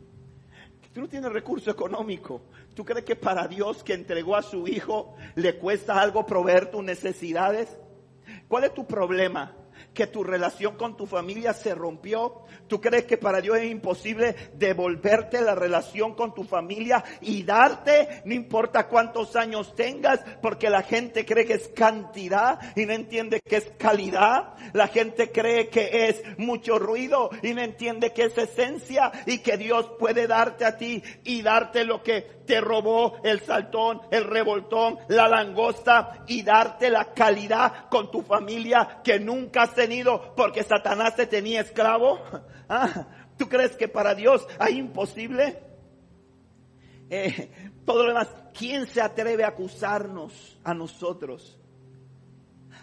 [0.95, 2.43] Tú no tienes recurso económico.
[2.73, 6.81] ¿Tú crees que para Dios que entregó a su hijo le cuesta algo proveer tus
[6.81, 7.77] necesidades?
[8.47, 9.53] ¿Cuál es tu problema?
[9.93, 12.41] Que tu relación con tu familia se rompió.
[12.67, 18.21] Tú crees que para Dios es imposible devolverte la relación con tu familia y darte,
[18.25, 23.41] no importa cuántos años tengas, porque la gente cree que es cantidad y no entiende
[23.41, 24.55] que es calidad.
[24.73, 29.57] La gente cree que es mucho ruido y no entiende que es esencia y que
[29.57, 34.99] Dios puede darte a ti y darte lo que te robó el saltón, el revoltón,
[35.07, 41.15] la langosta y darte la calidad con tu familia que nunca has tenido porque Satanás
[41.15, 42.19] te tenía esclavo.
[42.67, 43.05] Ah,
[43.37, 45.59] ¿Tú crees que para Dios hay imposible?
[47.11, 47.51] Eh,
[47.85, 51.59] todo lo demás, ¿quién se atreve a acusarnos a nosotros?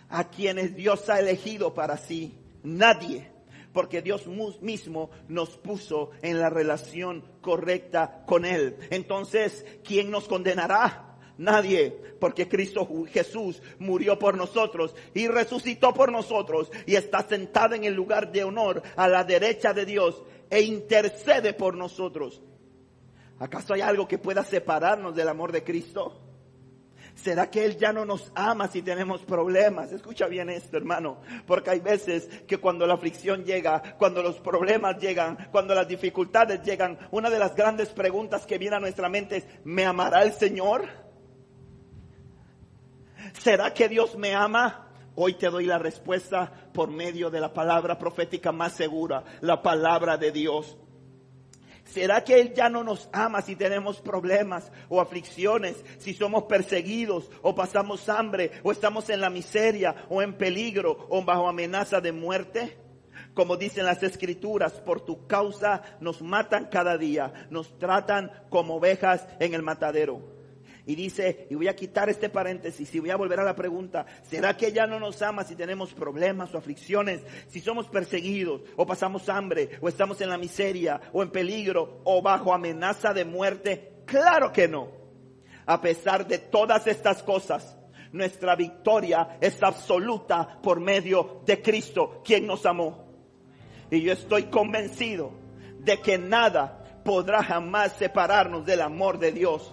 [0.08, 2.38] A quienes Dios ha elegido para sí.
[2.62, 3.32] Nadie
[3.72, 4.26] porque Dios
[4.60, 8.76] mismo nos puso en la relación correcta con Él.
[8.90, 11.11] Entonces, ¿quién nos condenará?
[11.38, 17.84] Nadie, porque Cristo Jesús murió por nosotros y resucitó por nosotros y está sentado en
[17.84, 22.42] el lugar de honor a la derecha de Dios e intercede por nosotros.
[23.38, 26.20] ¿Acaso hay algo que pueda separarnos del amor de Cristo?
[27.14, 29.92] ¿Será que Él ya no nos ama si tenemos problemas?
[29.92, 34.98] Escucha bien esto, hermano, porque hay veces que cuando la aflicción llega, cuando los problemas
[34.98, 39.38] llegan, cuando las dificultades llegan, una de las grandes preguntas que viene a nuestra mente
[39.38, 40.88] es, ¿me amará el Señor?
[43.38, 44.88] ¿Será que Dios me ama?
[45.14, 50.16] Hoy te doy la respuesta por medio de la palabra profética más segura, la palabra
[50.16, 50.78] de Dios.
[51.84, 57.30] ¿Será que Él ya no nos ama si tenemos problemas o aflicciones, si somos perseguidos
[57.42, 62.12] o pasamos hambre o estamos en la miseria o en peligro o bajo amenaza de
[62.12, 62.78] muerte?
[63.34, 69.26] Como dicen las escrituras, por tu causa nos matan cada día, nos tratan como ovejas
[69.40, 70.31] en el matadero.
[70.84, 74.04] Y dice, y voy a quitar este paréntesis y voy a volver a la pregunta,
[74.24, 78.84] ¿será que ella no nos ama si tenemos problemas o aflicciones, si somos perseguidos o
[78.84, 84.02] pasamos hambre o estamos en la miseria o en peligro o bajo amenaza de muerte?
[84.06, 84.88] Claro que no.
[85.66, 87.78] A pesar de todas estas cosas,
[88.10, 93.06] nuestra victoria es absoluta por medio de Cristo, quien nos amó.
[93.88, 95.32] Y yo estoy convencido
[95.78, 99.72] de que nada podrá jamás separarnos del amor de Dios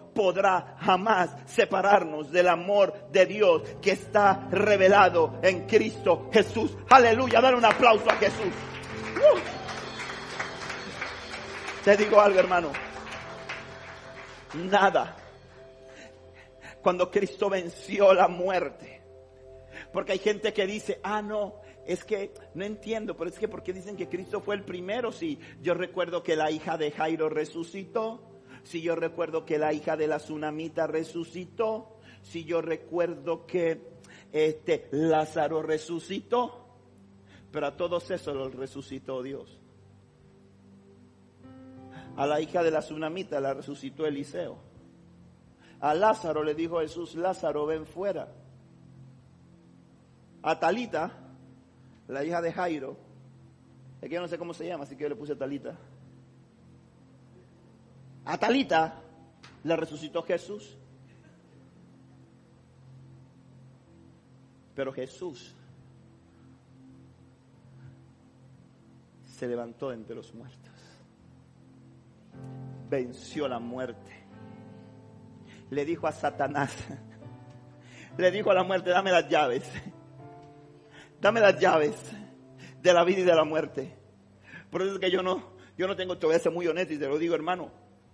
[0.21, 6.77] podrá jamás separarnos del amor de Dios que está revelado en Cristo Jesús.
[6.91, 8.53] Aleluya, dar un aplauso a Jesús.
[9.17, 9.39] Uh.
[11.83, 12.71] Te digo algo, hermano.
[14.53, 15.17] Nada.
[16.83, 19.01] Cuando Cristo venció la muerte.
[19.91, 21.55] Porque hay gente que dice, ah, no,
[21.87, 25.39] es que no entiendo, pero es que porque dicen que Cristo fue el primero, sí.
[25.61, 28.30] Yo recuerdo que la hija de Jairo resucitó
[28.63, 33.91] si yo recuerdo que la hija de la tsunamita resucitó, si yo recuerdo que
[34.31, 36.57] este Lázaro resucitó,
[37.51, 39.59] Pero a todos esos los resucitó Dios.
[42.15, 44.57] A la hija de la tsunamita la resucitó Eliseo.
[45.81, 48.31] A Lázaro le dijo Jesús, Lázaro, ven fuera.
[50.43, 51.11] A Talita,
[52.07, 52.95] la hija de Jairo,
[54.01, 55.77] es que yo no sé cómo se llama, así que yo le puse Talita.
[58.25, 59.01] A Talita
[59.63, 60.77] la resucitó Jesús.
[64.75, 65.53] Pero Jesús
[69.25, 70.71] se levantó entre los muertos.
[72.89, 74.11] Venció la muerte.
[75.69, 76.75] Le dijo a Satanás,
[78.17, 79.69] le dijo a la muerte, dame las llaves.
[81.21, 81.95] Dame las llaves
[82.81, 83.95] de la vida y de la muerte.
[84.71, 86.93] Por eso es que yo no, yo no tengo, te voy a ser muy honesto
[86.93, 87.71] y te lo digo hermano.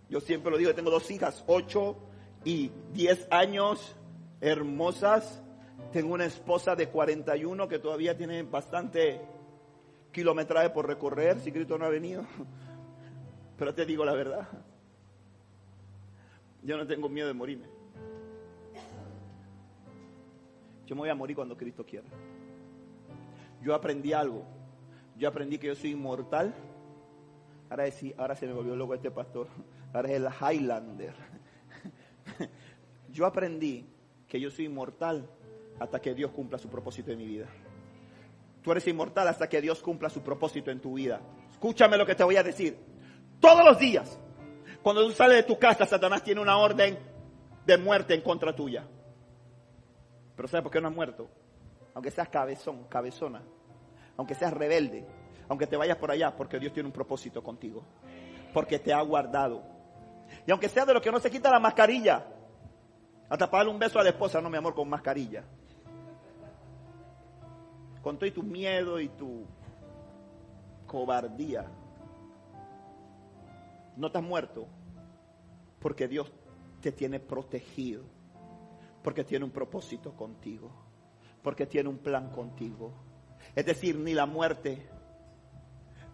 [0.09, 1.97] Yo siempre lo digo, tengo dos hijas, ocho
[2.43, 3.95] y diez años,
[4.39, 5.43] hermosas.
[5.91, 9.21] Tengo una esposa de 41 que todavía tiene bastante
[10.11, 12.25] kilometraje por recorrer, si Cristo no ha venido.
[13.57, 14.47] Pero te digo la verdad.
[16.63, 17.67] Yo no tengo miedo de morirme.
[20.85, 22.07] Yo me voy a morir cuando Cristo quiera.
[23.61, 24.43] Yo aprendí algo.
[25.17, 26.53] Yo aprendí que yo soy inmortal.
[27.69, 29.47] Ahora, sí, ahora se me volvió loco este pastor.
[29.93, 31.13] Ahora es el Highlander.
[33.09, 33.89] Yo aprendí
[34.27, 35.29] que yo soy inmortal
[35.79, 37.47] hasta que Dios cumpla su propósito en mi vida.
[38.61, 41.21] Tú eres inmortal hasta que Dios cumpla su propósito en tu vida.
[41.51, 42.77] Escúchame lo que te voy a decir.
[43.39, 44.19] Todos los días,
[44.81, 46.97] cuando tú sales de tu casa, Satanás tiene una orden
[47.65, 48.85] de muerte en contra tuya.
[50.35, 51.29] Pero ¿sabes por qué no has muerto?
[51.93, 53.41] Aunque seas cabezón, cabezona,
[54.17, 55.05] aunque seas rebelde,
[55.49, 57.83] aunque te vayas por allá, porque Dios tiene un propósito contigo.
[58.53, 59.76] Porque te ha guardado.
[60.45, 62.25] Y aunque sea de lo que no se quita la mascarilla,
[63.29, 65.43] hasta para un beso a la esposa, no mi amor, con mascarilla.
[68.01, 69.45] Con todo y tu miedo y tu
[70.85, 71.65] cobardía.
[73.97, 74.67] No has muerto
[75.79, 76.31] porque Dios
[76.81, 78.03] te tiene protegido.
[79.03, 80.71] Porque tiene un propósito contigo.
[81.43, 82.93] Porque tiene un plan contigo.
[83.55, 84.87] Es decir, ni la muerte,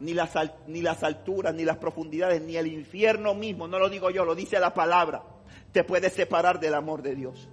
[0.04, 0.36] ni las,
[0.68, 4.36] ni las alturas, ni las profundidades, ni el infierno mismo, no lo digo yo, lo
[4.36, 5.24] dice la palabra,
[5.72, 7.50] te puede separar del amor de Dios.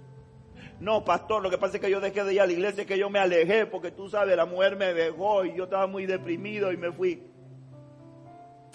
[0.81, 2.97] No, pastor, lo que pasa es que yo dejé de ir a la iglesia, que
[2.97, 6.73] yo me alejé, porque tú sabes, la mujer me dejó y yo estaba muy deprimido
[6.73, 7.23] y me fui.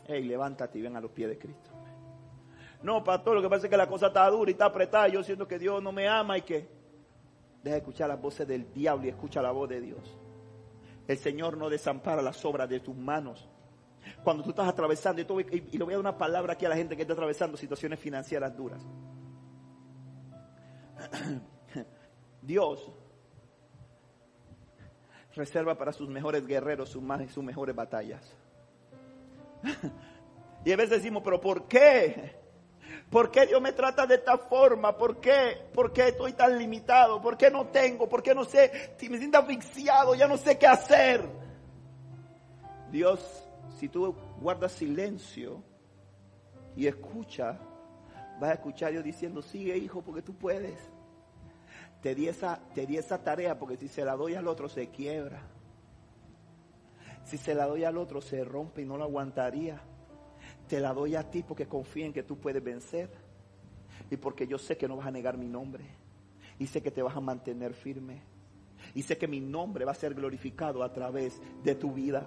[0.07, 1.71] Hey, levántate y ven a los pies de Cristo.
[2.83, 5.09] No, pastor, lo que pasa es que la cosa está dura y está apretada.
[5.09, 6.69] Yo siento que Dios no me ama y que
[7.63, 10.17] deja de escuchar las voces del diablo y escucha la voz de Dios.
[11.09, 13.49] El Señor no desampara las obras de tus manos.
[14.23, 15.25] Cuando tú estás atravesando, y,
[15.73, 17.99] y le voy a dar una palabra aquí a la gente que está atravesando situaciones
[17.99, 18.83] financieras duras.
[22.43, 22.91] Dios
[25.37, 28.23] reserva para sus mejores guerreros sus, sus mejores batallas.
[30.65, 32.35] y a veces decimos, pero ¿por qué?
[33.11, 34.97] ¿Por qué Dios me trata de esta forma?
[34.97, 35.69] ¿Por qué?
[35.73, 37.21] ¿Por qué estoy tan limitado?
[37.21, 38.09] ¿Por qué no tengo?
[38.09, 38.95] ¿Por qué no sé?
[38.99, 41.23] Si me siento asfixiado, ya no sé qué hacer.
[42.91, 43.46] Dios,
[43.77, 45.63] si tú guardas silencio
[46.75, 47.59] y escucha,
[48.41, 50.79] vas a escuchar Dios diciendo, sigue hijo, porque tú puedes.
[52.03, 54.89] Te di, esa, te di esa tarea porque si se la doy al otro se
[54.89, 55.43] quiebra.
[57.25, 59.81] Si se la doy al otro se rompe y no lo aguantaría.
[60.69, 63.11] Te la doy a ti porque confío en que tú puedes vencer.
[64.11, 65.85] Y porque yo sé que no vas a negar mi nombre.
[66.59, 68.23] Y sé que te vas a mantener firme.
[68.95, 72.27] Y sé que mi nombre va a ser glorificado a través de tu vida.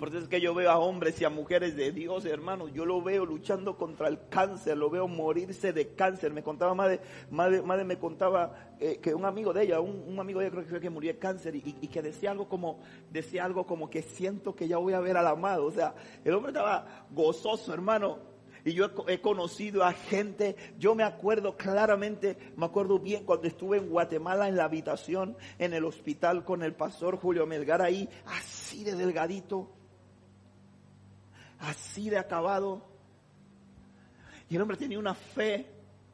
[0.00, 2.70] Por eso es que yo veo a hombres y a mujeres de Dios, hermanos.
[2.72, 6.32] Yo lo veo luchando contra el cáncer, lo veo morirse de cáncer.
[6.32, 10.40] Me contaba madre, madre, madre me contaba eh, que un amigo de ella, un, amigo
[10.40, 12.80] de ella creo que que murió de cáncer y, que decía algo como,
[13.10, 15.66] decía algo como que siento que ya voy a ver al amado.
[15.66, 15.94] O sea,
[16.24, 18.20] el hombre estaba gozoso, hermano.
[18.64, 23.76] Y yo he conocido a gente, yo me acuerdo claramente, me acuerdo bien cuando estuve
[23.76, 28.82] en Guatemala en la habitación, en el hospital con el pastor Julio Melgar ahí, así
[28.82, 29.68] de delgadito
[31.60, 32.82] así de acabado.
[34.48, 35.66] Y el hombre tenía una fe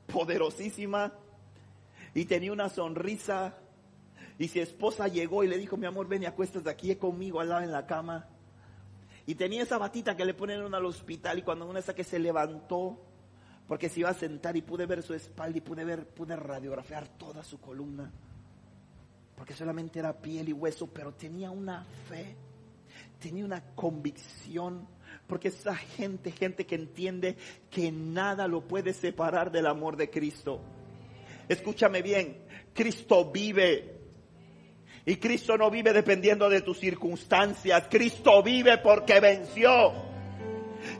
[0.07, 1.12] poderosísima
[2.14, 3.55] y tenía una sonrisa.
[4.38, 7.49] Y su esposa llegó y le dijo, mi amor, ven y acuéstate aquí conmigo al
[7.49, 8.26] lado en la cama.
[9.26, 12.18] Y tenía esa batita que le ponen al hospital y cuando una esa que se
[12.18, 13.01] levantó,
[13.66, 17.09] porque se iba a sentar y pude ver su espalda y pude ver, pude radiografiar
[17.09, 18.12] toda su columna.
[19.34, 22.36] Porque solamente era piel y hueso, pero tenía una fe,
[23.18, 24.86] tenía una convicción
[25.27, 27.37] porque esa gente, gente que entiende
[27.70, 30.61] que nada lo puede separar del amor de Cristo.
[31.49, 32.39] Escúchame bien,
[32.72, 33.95] Cristo vive.
[35.05, 37.85] Y Cristo no vive dependiendo de tus circunstancias.
[37.89, 39.93] Cristo vive porque venció.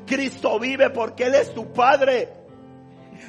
[0.07, 2.29] Cristo vive porque Él es tu Padre.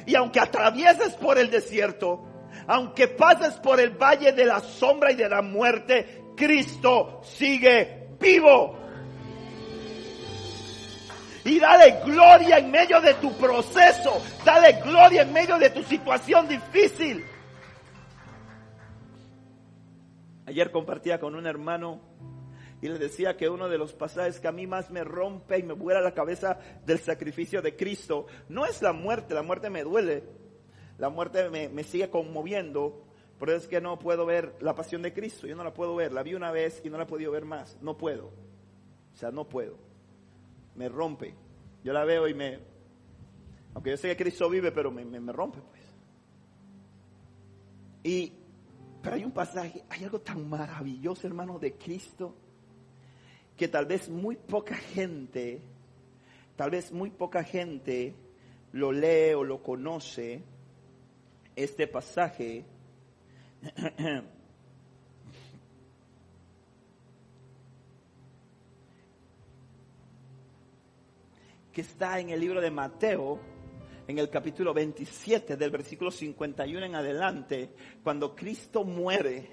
[0.06, 2.24] Y aunque atravieses por el desierto,
[2.66, 8.77] aunque pases por el valle de la sombra y de la muerte, Cristo sigue vivo.
[11.48, 14.20] Y dale gloria en medio de tu proceso.
[14.44, 17.24] Dale gloria en medio de tu situación difícil.
[20.44, 22.00] Ayer compartía con un hermano
[22.82, 25.62] y le decía que uno de los pasajes que a mí más me rompe y
[25.62, 29.84] me vuela la cabeza del sacrificio de Cristo no es la muerte, la muerte me
[29.84, 30.24] duele,
[30.98, 33.04] la muerte me, sigue conmoviendo,
[33.38, 36.12] pero es que no puedo ver la pasión de Cristo, yo no la puedo ver,
[36.12, 39.30] la vi una vez y no la he podido ver más, no puedo, o sea,
[39.30, 39.87] no puedo,
[40.78, 41.34] me rompe,
[41.84, 42.58] yo la veo y me,
[43.74, 45.82] aunque yo sé que Cristo vive, pero me, me rompe pues.
[48.04, 48.32] Y
[49.02, 52.34] pero hay un pasaje, hay algo tan maravilloso, hermano, de Cristo,
[53.56, 55.60] que tal vez muy poca gente,
[56.56, 58.14] tal vez muy poca gente
[58.72, 60.42] lo lee o lo conoce,
[61.56, 62.64] este pasaje.
[71.78, 73.38] que está en el libro de Mateo,
[74.08, 77.72] en el capítulo 27 del versículo 51 en adelante,
[78.02, 79.48] cuando Cristo muere,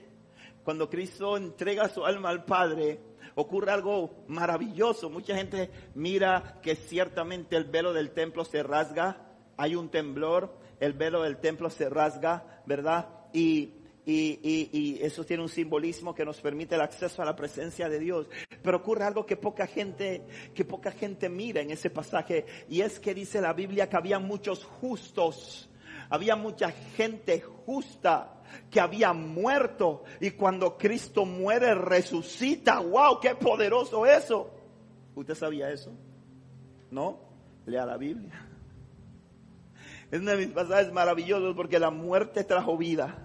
[0.64, 3.00] cuando Cristo entrega su alma al Padre,
[3.36, 5.08] ocurre algo maravilloso.
[5.12, 9.22] Mucha gente mira que ciertamente el velo del templo se rasga,
[9.56, 13.08] hay un temblor, el velo del templo se rasga, ¿verdad?
[13.34, 18.00] Y y, eso tiene un simbolismo que nos permite el acceso a la presencia de
[18.00, 18.30] Dios.
[18.62, 23.00] Pero ocurre algo que poca gente, que poca gente mira en ese pasaje, y es
[23.00, 25.70] que dice la Biblia que había muchos justos,
[26.10, 28.32] había mucha gente justa
[28.70, 32.80] que había muerto, y cuando Cristo muere resucita.
[32.80, 33.20] ¡Wow!
[33.20, 34.52] ¡Qué poderoso eso!
[35.16, 35.92] ¿Usted sabía eso?
[36.92, 37.20] ¿No?
[37.66, 38.48] Lea la Biblia.
[40.12, 43.25] Es uno de mis pasajes maravillosos porque la muerte trajo vida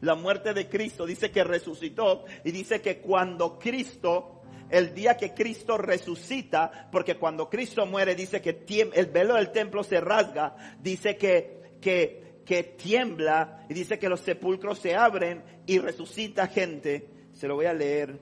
[0.00, 5.34] la muerte de Cristo, dice que resucitó y dice que cuando Cristo, el día que
[5.34, 11.16] Cristo resucita, porque cuando Cristo muere dice que el velo del templo se rasga, dice
[11.16, 17.08] que, que, que tiembla y dice que los sepulcros se abren y resucita gente.
[17.32, 18.18] Se lo voy a leer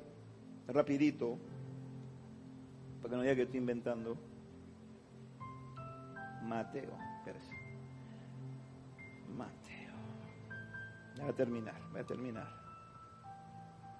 [0.66, 1.38] rapidito,
[3.00, 4.16] para que no diga que estoy inventando.
[6.42, 7.07] Mateo.
[11.18, 12.48] Voy a terminar, voy a terminar.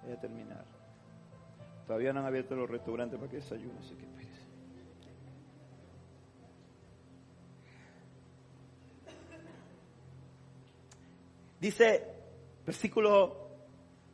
[0.03, 0.65] Voy a terminar.
[1.85, 4.07] Todavía no han abierto los restaurantes para que desayunen, así que
[11.59, 12.05] Dice,
[12.65, 13.49] versículo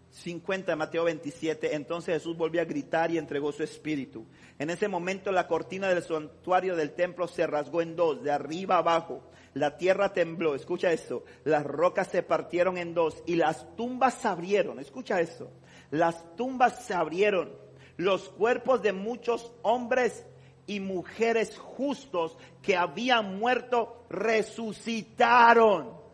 [0.10, 4.26] 50 de Mateo 27, entonces Jesús volvió a gritar y entregó su espíritu.
[4.58, 8.78] En ese momento la cortina del santuario del templo se rasgó en dos, de arriba
[8.78, 9.22] abajo.
[9.56, 14.28] La tierra tembló, escucha esto, las rocas se partieron en dos y las tumbas se
[14.28, 15.50] abrieron, escucha esto,
[15.92, 17.54] las tumbas se abrieron,
[17.96, 20.26] los cuerpos de muchos hombres
[20.68, 26.05] y mujeres justos que habían muerto resucitaron.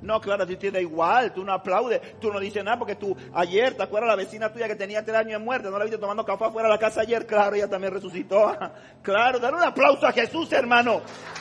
[0.00, 2.94] No, claro, a ti te da igual, tú no aplaudes, tú no dices nada porque
[2.94, 5.70] tú ayer, ¿te acuerdas la vecina tuya que tenía tres años de muerte?
[5.70, 7.26] ¿No la viste tomando café afuera de la casa ayer?
[7.26, 8.56] Claro, ella también resucitó.
[9.02, 11.00] Claro, dar un aplauso a Jesús, hermano.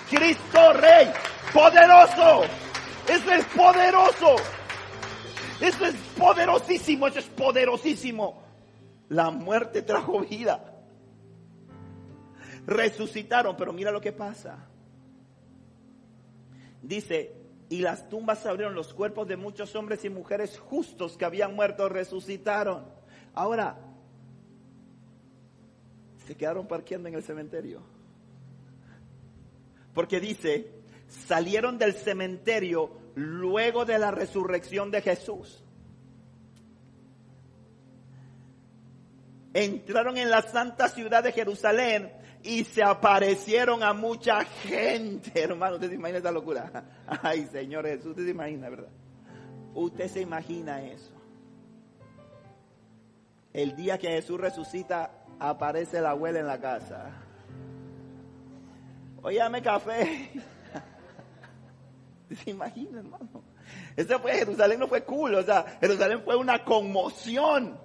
[0.10, 1.12] Cristo Rey,
[1.54, 2.44] poderoso.
[3.08, 4.36] Eso es poderoso.
[5.60, 8.42] Eso es poderosísimo, eso es poderosísimo.
[9.10, 10.74] La muerte trajo vida.
[12.66, 14.70] Resucitaron, pero mira lo que pasa.
[16.82, 17.39] Dice,
[17.70, 21.56] y las tumbas se abrieron, los cuerpos de muchos hombres y mujeres justos que habían
[21.56, 22.86] muerto resucitaron.
[23.36, 23.78] Ahora,
[26.26, 27.82] se quedaron parqueando en el cementerio.
[29.94, 30.72] Porque dice,
[31.08, 35.64] salieron del cementerio luego de la resurrección de Jesús.
[39.54, 42.12] Entraron en la santa ciudad de Jerusalén
[42.44, 45.76] y se aparecieron a mucha gente, hermano.
[45.76, 46.86] ¿Usted se imagina esa locura?
[47.22, 48.90] Ay, Señor Jesús, usted se imagina, ¿verdad?
[49.74, 51.12] Usted se imagina eso.
[53.52, 57.12] El día que Jesús resucita, aparece la abuela en la casa.
[59.22, 60.30] Óyame café.
[62.44, 63.44] ¿Se imagina, hermano?
[63.96, 67.78] Ese fue Jerusalén, no fue cool, o sea, Jerusalén fue una conmoción.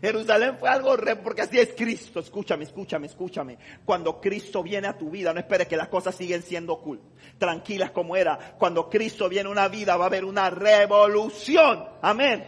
[0.00, 2.20] Jerusalén fue algo re, porque así es Cristo.
[2.20, 3.58] Escúchame, escúchame, escúchame.
[3.84, 7.00] Cuando Cristo viene a tu vida, no esperes que las cosas siguen siendo cool.
[7.38, 8.56] Tranquilas como era.
[8.58, 11.84] Cuando Cristo viene a una vida, va a haber una revolución.
[12.02, 12.44] Amén.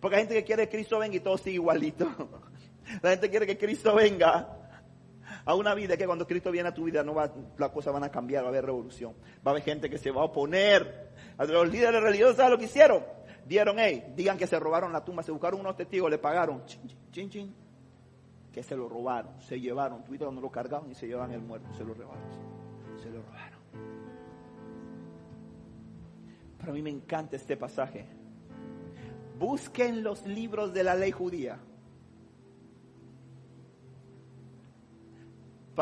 [0.00, 2.06] Porque hay gente que quiere que Cristo venga y todo sigue igualito.
[3.02, 4.54] La gente quiere que Cristo venga
[5.44, 8.04] a una vida que cuando Cristo viene a tu vida no va, las cosas van
[8.04, 9.14] a cambiar, va a haber revolución.
[9.46, 11.10] Va a haber gente que se va a oponer.
[11.38, 13.17] Los líderes religiosos, ¿sabes lo que hicieron?
[13.48, 16.62] Dieron, hey, digan que se robaron la tumba, se buscaron unos testigos, le pagaron,
[18.52, 20.04] que se lo robaron, se llevaron.
[20.04, 22.22] Tú cuando lo cargaban y se llevan el muerto, se lo robaron,
[23.02, 23.58] se lo robaron.
[26.58, 28.04] Para mí me encanta este pasaje.
[29.38, 31.58] Busquen los libros de la ley judía.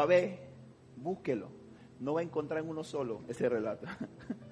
[0.06, 0.38] Ver,
[0.94, 1.48] búsquelo.
[1.98, 3.88] No va a encontrar en uno solo ese relato.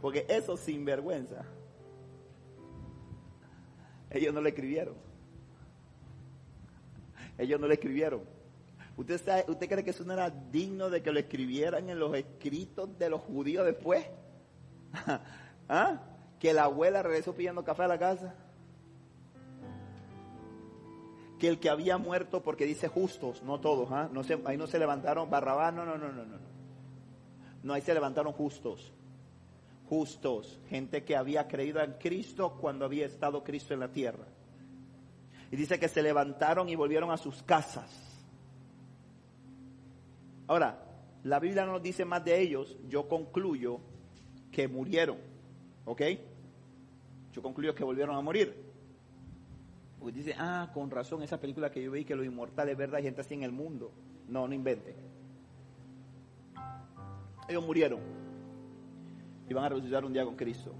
[0.00, 1.44] Porque eso sinvergüenza.
[4.10, 4.94] Ellos no le escribieron.
[7.36, 8.22] Ellos no le escribieron.
[8.96, 12.98] ¿Usted, ¿Usted cree que eso no era digno de que lo escribieran en los escritos
[12.98, 14.04] de los judíos después?
[15.68, 16.00] ¿Ah?
[16.40, 18.34] Que la abuela regresó pidiendo café a la casa.
[21.38, 24.08] Que el que había muerto, porque dice justos, no todos, ¿ah?
[24.12, 26.38] no ahí no se levantaron Barrabás, no, no, no, no, no.
[27.62, 28.92] No, ahí se levantaron justos
[29.88, 34.26] justos, gente que había creído en Cristo cuando había estado Cristo en la tierra.
[35.50, 37.90] Y dice que se levantaron y volvieron a sus casas.
[40.46, 40.78] Ahora,
[41.24, 43.80] la Biblia no nos dice más de ellos, yo concluyo
[44.52, 45.18] que murieron,
[45.84, 46.02] ¿ok?
[47.32, 48.68] Yo concluyo que volvieron a morir.
[50.00, 53.04] Pues dice, ah, con razón, esa película que yo vi que los inmortales, verdad, hay
[53.04, 53.90] gente así en el mundo.
[54.28, 54.94] No, no invente.
[57.48, 58.27] Ellos murieron
[59.48, 60.74] y van a resucitar un día con Cristo.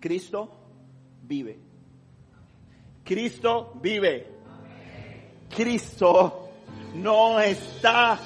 [0.00, 0.50] Cristo
[1.22, 1.58] vive.
[3.04, 4.26] Cristo vive.
[5.54, 6.50] Cristo
[6.94, 8.18] no está.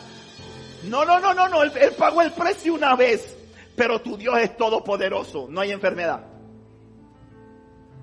[0.88, 1.62] No, no, no, no, no.
[1.62, 3.36] Él, pagó el precio una vez.
[3.76, 5.46] Pero tu Dios es todopoderoso.
[5.48, 6.26] No hay enfermedad.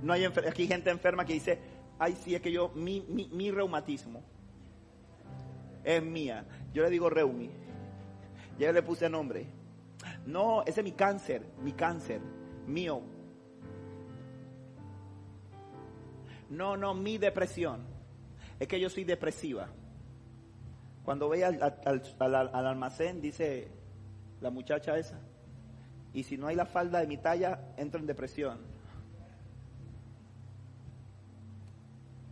[0.01, 0.53] No hay enfermedad.
[0.53, 1.59] Aquí hay gente enferma que dice,
[1.99, 4.23] ay, sí, es que yo, mi, mi, mi reumatismo
[5.84, 6.45] es mía.
[6.73, 7.66] Yo le digo reumi.
[8.57, 9.47] Ya le puse nombre.
[10.25, 12.21] No, ese es mi cáncer, mi cáncer,
[12.65, 13.01] mío.
[16.49, 17.81] No, no, mi depresión.
[18.59, 19.67] Es que yo soy depresiva.
[21.03, 21.61] Cuando voy al,
[22.19, 23.69] almacén, dice
[24.41, 25.19] la muchacha esa,
[26.13, 28.59] y si no hay la falda de mi talla, entro en depresión.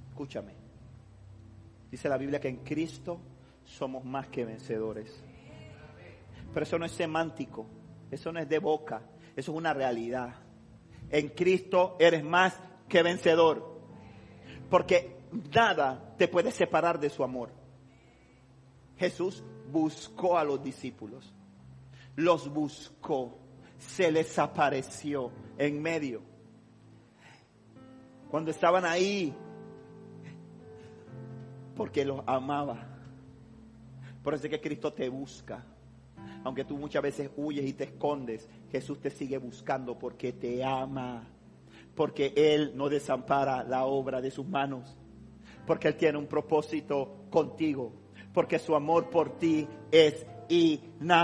[0.09, 0.53] Escúchame.
[1.91, 3.19] Dice la Biblia que en Cristo
[3.63, 5.23] somos más que vencedores.
[6.55, 7.67] Pero eso no es semántico,
[8.09, 9.01] eso no es de boca,
[9.35, 10.35] eso es una realidad.
[11.09, 12.57] En Cristo eres más
[12.87, 13.77] que vencedor.
[14.69, 15.17] Porque
[15.53, 17.51] nada te puede separar de su amor.
[18.95, 21.33] Jesús buscó a los discípulos,
[22.15, 23.37] los buscó,
[23.77, 26.21] se les apareció en medio.
[28.31, 29.35] Cuando estaban ahí,
[31.75, 32.87] porque los amaba.
[34.23, 35.65] Por eso es que Cristo te busca
[36.43, 41.27] aunque tú muchas veces huyes y te escondes, Jesús te sigue buscando porque te ama,
[41.95, 44.97] porque Él no desampara la obra de sus manos,
[45.65, 47.93] porque Él tiene un propósito contigo,
[48.33, 51.15] porque su amor por ti es inagotable.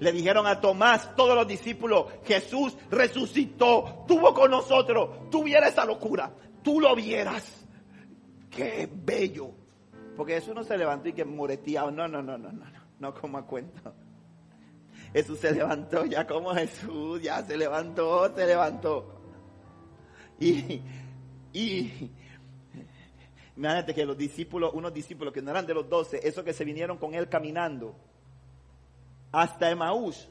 [0.00, 6.32] Le dijeron a Tomás, todos los discípulos, Jesús resucitó, tuvo con nosotros, tuviera esa locura,
[6.62, 7.66] tú lo vieras.
[8.48, 9.59] Qué bello
[10.20, 11.90] porque Jesús no se levantó y que moreteaba.
[11.90, 13.94] No, no, no, no, no, no, no como a cuento.
[15.14, 19.18] Jesús se levantó ya como Jesús, ya se levantó, se levantó.
[20.38, 20.82] Y,
[21.54, 22.10] y,
[23.56, 26.66] imagínate que los discípulos, unos discípulos que no eran de los doce, esos que se
[26.66, 27.96] vinieron con él caminando
[29.32, 30.28] hasta Emaús,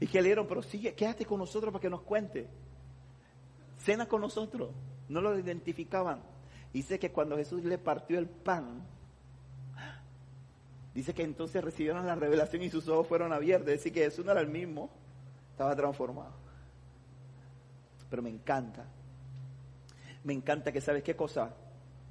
[0.00, 2.48] y que le dieron, pero sigue, quédate con nosotros para que nos cuente.
[3.76, 4.70] Cena con nosotros.
[5.10, 6.35] No lo identificaban.
[6.76, 8.82] Dice que cuando Jesús le partió el pan,
[10.92, 13.68] dice que entonces recibieron la revelación y sus ojos fueron abiertos.
[13.68, 14.90] Es decir, que Jesús no era el mismo,
[15.52, 16.34] estaba transformado.
[18.10, 18.84] Pero me encanta.
[20.22, 21.54] Me encanta que, ¿sabes qué cosa?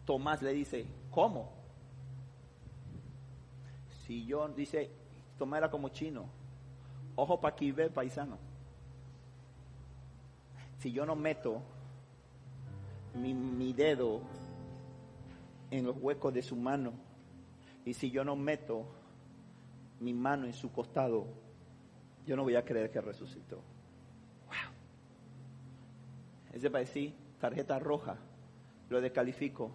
[0.03, 1.51] Tomás le dice, ¿cómo?
[4.07, 4.89] Si yo, dice,
[5.37, 6.25] Tomás era como chino,
[7.15, 8.39] ojo para aquí ve paisano.
[10.79, 11.61] Si yo no meto
[13.13, 14.21] mi, mi dedo
[15.71, 16.93] en los huecos de su mano.
[17.85, 18.85] Y si yo no meto
[19.99, 21.27] mi mano en su costado,
[22.25, 23.57] yo no voy a creer que resucitó.
[24.47, 24.73] Wow.
[26.53, 28.17] Ese decir, tarjeta roja,
[28.89, 29.71] lo descalifico.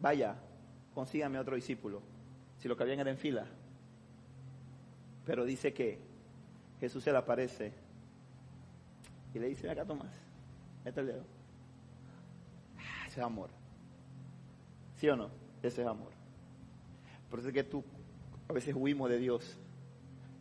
[0.00, 0.36] Vaya,
[0.94, 2.02] consígame otro discípulo.
[2.58, 3.46] Si lo que habían era en fila.
[5.24, 5.98] Pero dice que
[6.80, 7.72] Jesús se le aparece
[9.32, 10.12] y le dice, acá Tomás,
[10.84, 11.24] mete el dedo.
[12.78, 13.50] Ah, ese es amor.
[15.04, 15.28] ¿Sí o no?
[15.62, 16.12] Ese es amor.
[17.28, 17.84] Por eso es que tú
[18.48, 19.58] a veces huimos de Dios,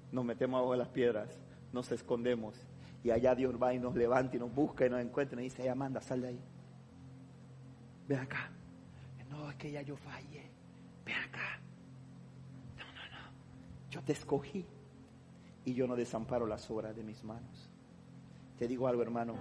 [0.10, 1.38] nos metemos abajo de las piedras,
[1.74, 2.56] nos escondemos
[3.04, 5.70] y allá Dios va y nos levanta y nos busca y nos encuentra y dice,
[5.70, 6.40] Amanda, sal de ahí.
[8.08, 8.52] Ven acá.
[9.30, 10.50] No, es que ya yo fallé.
[11.06, 11.60] Ven acá.
[12.78, 13.92] No, no, no.
[13.92, 14.66] Yo te escogí
[15.66, 17.70] y yo no desamparo las obras de mis manos.
[18.58, 19.36] Te digo algo, hermano.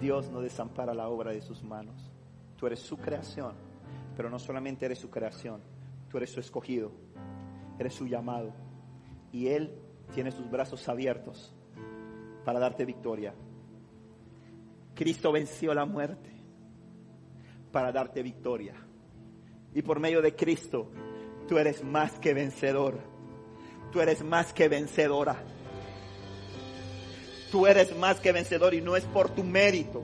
[0.00, 2.12] Dios no desampara la obra de sus manos.
[2.56, 3.54] Tú eres su creación,
[4.18, 5.60] pero no solamente eres su creación,
[6.10, 6.90] tú eres su escogido,
[7.78, 8.52] eres su llamado.
[9.30, 9.72] Y Él
[10.12, 11.54] tiene sus brazos abiertos
[12.44, 13.32] para darte victoria.
[14.96, 16.32] Cristo venció la muerte
[17.70, 18.74] para darte victoria.
[19.72, 20.90] Y por medio de Cristo,
[21.46, 22.98] tú eres más que vencedor.
[23.92, 25.36] Tú eres más que vencedora.
[27.52, 30.02] Tú eres más que vencedor y no es por tu mérito.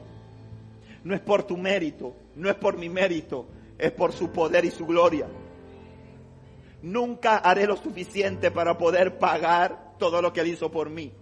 [1.02, 3.48] No es por tu mérito, no es por mi mérito,
[3.78, 5.26] es por su poder y su gloria.
[6.82, 11.12] Nunca haré lo suficiente para poder pagar todo lo que Él hizo por mí.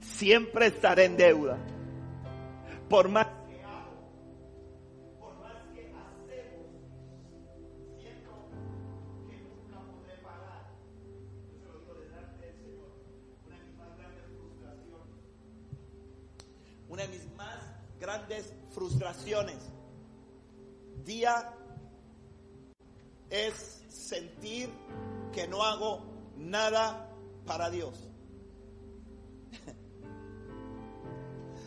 [0.00, 1.58] Siempre estaré en deuda.
[2.88, 3.25] Por más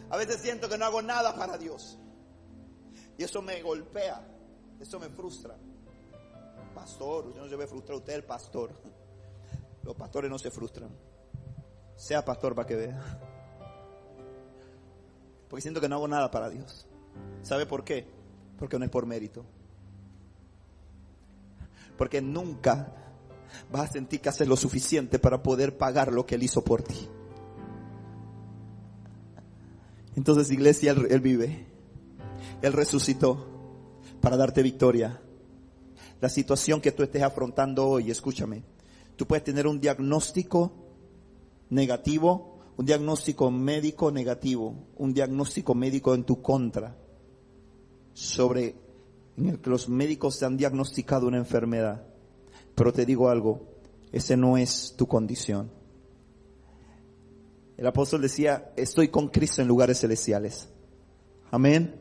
[0.09, 1.97] A veces siento que no hago nada para Dios.
[3.17, 4.25] Y eso me golpea,
[4.79, 5.55] eso me frustra.
[6.73, 8.71] Pastor, usted no se ve frustrado, usted el pastor.
[9.83, 10.89] Los pastores no se frustran.
[11.95, 13.19] Sea pastor para que vea.
[15.49, 16.87] Porque siento que no hago nada para Dios.
[17.41, 18.07] ¿Sabe por qué?
[18.57, 19.45] Porque no es por mérito.
[21.97, 22.93] Porque nunca
[23.71, 26.83] vas a sentir que haces lo suficiente para poder pagar lo que Él hizo por
[26.83, 27.09] ti.
[30.19, 31.65] Entonces, iglesia, él, vive.
[32.61, 33.47] Él resucitó
[34.19, 35.21] para darte victoria.
[36.19, 38.63] La situación que tú estés afrontando hoy, escúchame,
[39.15, 40.73] tú puedes tener un diagnóstico
[41.69, 46.97] negativo, un diagnóstico médico negativo, un diagnóstico médico en tu contra,
[48.11, 48.75] sobre
[49.37, 52.05] en el que los médicos te han diagnosticado una enfermedad.
[52.75, 53.69] Pero te digo algo,
[54.11, 55.78] ese no es tu condición.
[57.79, 60.67] El apóstol decía, estoy con Cristo en lugares celestiales.
[61.49, 61.95] Amén.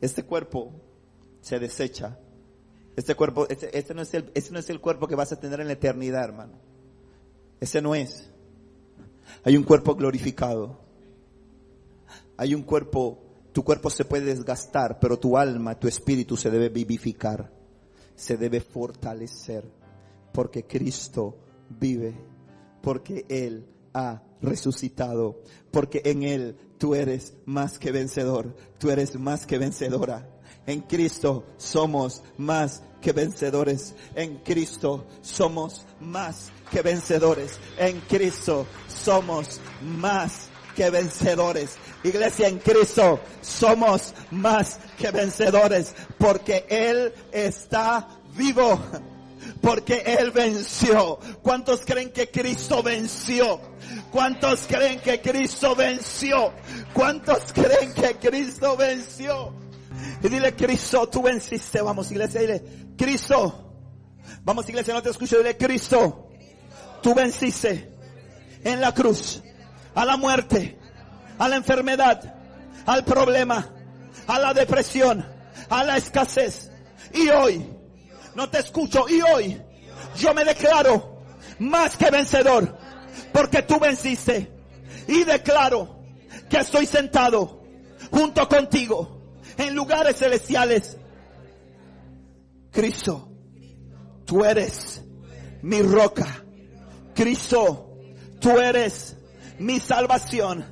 [0.00, 0.72] Este cuerpo
[1.42, 2.18] se desecha.
[2.96, 5.38] Este cuerpo, este, este, no es el, este no es el cuerpo que vas a
[5.38, 6.54] tener en la eternidad, hermano.
[7.60, 8.30] Ese no es.
[9.44, 10.80] Hay un cuerpo glorificado.
[12.38, 13.18] Hay un cuerpo,
[13.52, 17.52] tu cuerpo se puede desgastar, pero tu alma, tu espíritu se debe vivificar.
[18.16, 19.70] Se debe fortalecer.
[20.32, 21.36] Porque Cristo
[21.68, 22.14] vive.
[22.80, 23.74] Porque Él
[24.40, 30.28] resucitado, porque en Él tú eres más que vencedor, tú eres más que vencedora.
[30.66, 33.94] En Cristo somos más que vencedores.
[34.14, 37.58] En Cristo somos más que vencedores.
[37.78, 41.76] En Cristo somos más que vencedores.
[42.04, 48.78] Iglesia en Cristo somos más que vencedores porque Él está vivo
[49.68, 51.18] porque Él venció.
[51.42, 53.60] ¿Cuántos creen que Cristo venció?
[54.10, 56.54] ¿Cuántos creen que Cristo venció?
[56.94, 59.52] ¿Cuántos creen que Cristo venció?
[60.22, 61.82] Y dile, Cristo, tú venciste.
[61.82, 62.64] Vamos, iglesia, dile,
[62.96, 63.74] Cristo.
[64.42, 65.36] Vamos, iglesia, no te escucho.
[65.36, 66.30] Dile, Cristo,
[67.02, 67.92] tú venciste
[68.64, 69.42] en la cruz,
[69.94, 70.78] a la muerte,
[71.38, 72.36] a la enfermedad,
[72.86, 73.68] al problema,
[74.28, 75.26] a la depresión,
[75.68, 76.72] a la escasez.
[77.12, 77.77] Y hoy,
[78.38, 79.60] no te escucho, y hoy
[80.16, 81.24] yo me declaro
[81.58, 82.78] más que vencedor
[83.32, 84.48] porque tú venciste.
[85.08, 85.98] Y declaro
[86.48, 87.64] que estoy sentado
[88.12, 90.96] junto contigo en lugares celestiales.
[92.70, 93.28] Cristo,
[94.24, 95.02] tú eres
[95.62, 96.44] mi roca.
[97.16, 97.98] Cristo,
[98.40, 99.16] tú eres
[99.58, 100.64] mi salvación.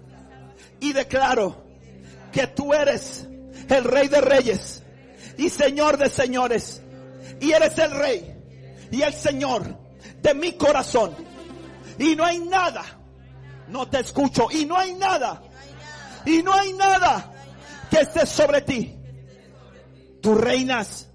[0.79, 1.65] Y declaro
[2.31, 3.27] que tú eres
[3.69, 4.85] el rey de reyes
[5.37, 6.83] y señor de señores.
[7.41, 8.35] Y eres el rey
[8.91, 9.79] y el señor
[10.23, 11.15] de mi corazón.
[11.99, 12.85] Y no hay nada
[13.69, 14.49] No te escucho.
[14.51, 15.43] Y no hay nada.
[16.25, 17.33] Y no hay nada
[17.91, 18.97] que esté sobre ti.
[20.21, 21.09] Tú reinas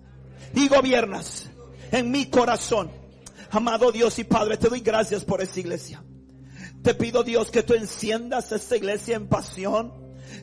[0.53, 1.49] y gobiernas
[1.91, 2.91] en mi corazón.
[3.51, 6.01] Amado Dios y Padre, te doy gracias por esta iglesia.
[6.81, 9.93] Te pido Dios que tú enciendas esta iglesia en pasión.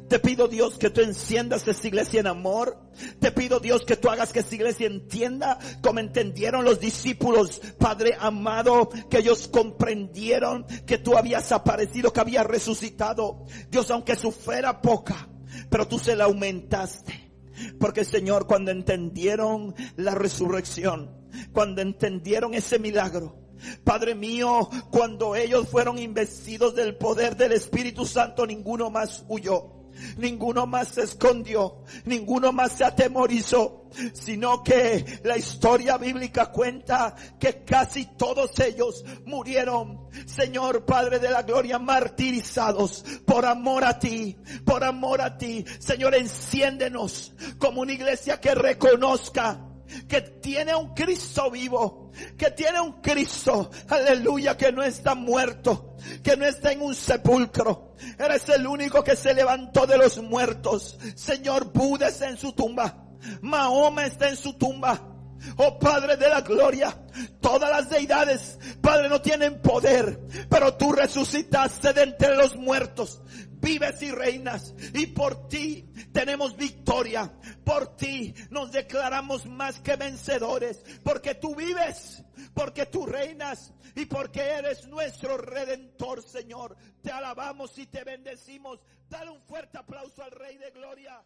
[0.09, 2.78] Te pido Dios que tú enciendas esta iglesia en amor.
[3.20, 8.16] Te pido Dios que tú hagas que esta iglesia entienda como entendieron los discípulos, Padre
[8.19, 13.44] amado, que ellos comprendieron que tú habías aparecido, que habías resucitado.
[13.70, 15.28] Dios, aunque su fe era poca,
[15.70, 17.32] pero tú se la aumentaste.
[17.78, 21.10] Porque Señor, cuando entendieron la resurrección,
[21.52, 23.48] cuando entendieron ese milagro,
[23.85, 29.78] Padre mío, cuando ellos fueron investidos del poder del Espíritu Santo, ninguno más huyó.
[30.16, 37.65] Ninguno más se escondió, ninguno más se atemorizó, sino que la historia bíblica cuenta que
[37.65, 44.85] casi todos ellos murieron, Señor Padre de la Gloria, martirizados por amor a ti, por
[44.85, 45.65] amor a ti.
[45.79, 49.68] Señor, enciéndenos como una iglesia que reconozca
[50.09, 56.36] que tiene un Cristo vivo, que tiene un Cristo, aleluya, que no está muerto, que
[56.36, 57.94] no está en un sepulcro.
[58.19, 60.98] Eres el único que se levantó de los muertos.
[61.15, 63.05] Señor, Buda está en su tumba.
[63.40, 65.15] Mahoma está en su tumba.
[65.56, 66.97] Oh Padre de la gloria,
[67.40, 73.23] todas las deidades, Padre, no tienen poder, pero tú resucitaste de entre los muertos
[73.61, 77.33] vives y reinas y por ti tenemos victoria.
[77.65, 82.23] Por ti nos declaramos más que vencedores porque tú vives,
[82.55, 86.77] porque tú reinas y porque eres nuestro redentor, Señor.
[87.03, 88.81] Te alabamos y te bendecimos.
[89.09, 91.23] Dale un fuerte aplauso al Rey de Gloria.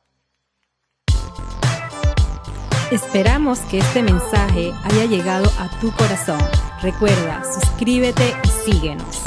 [2.91, 6.41] Esperamos que este mensaje haya llegado a tu corazón.
[6.83, 9.23] Recuerda, suscríbete y síguenos.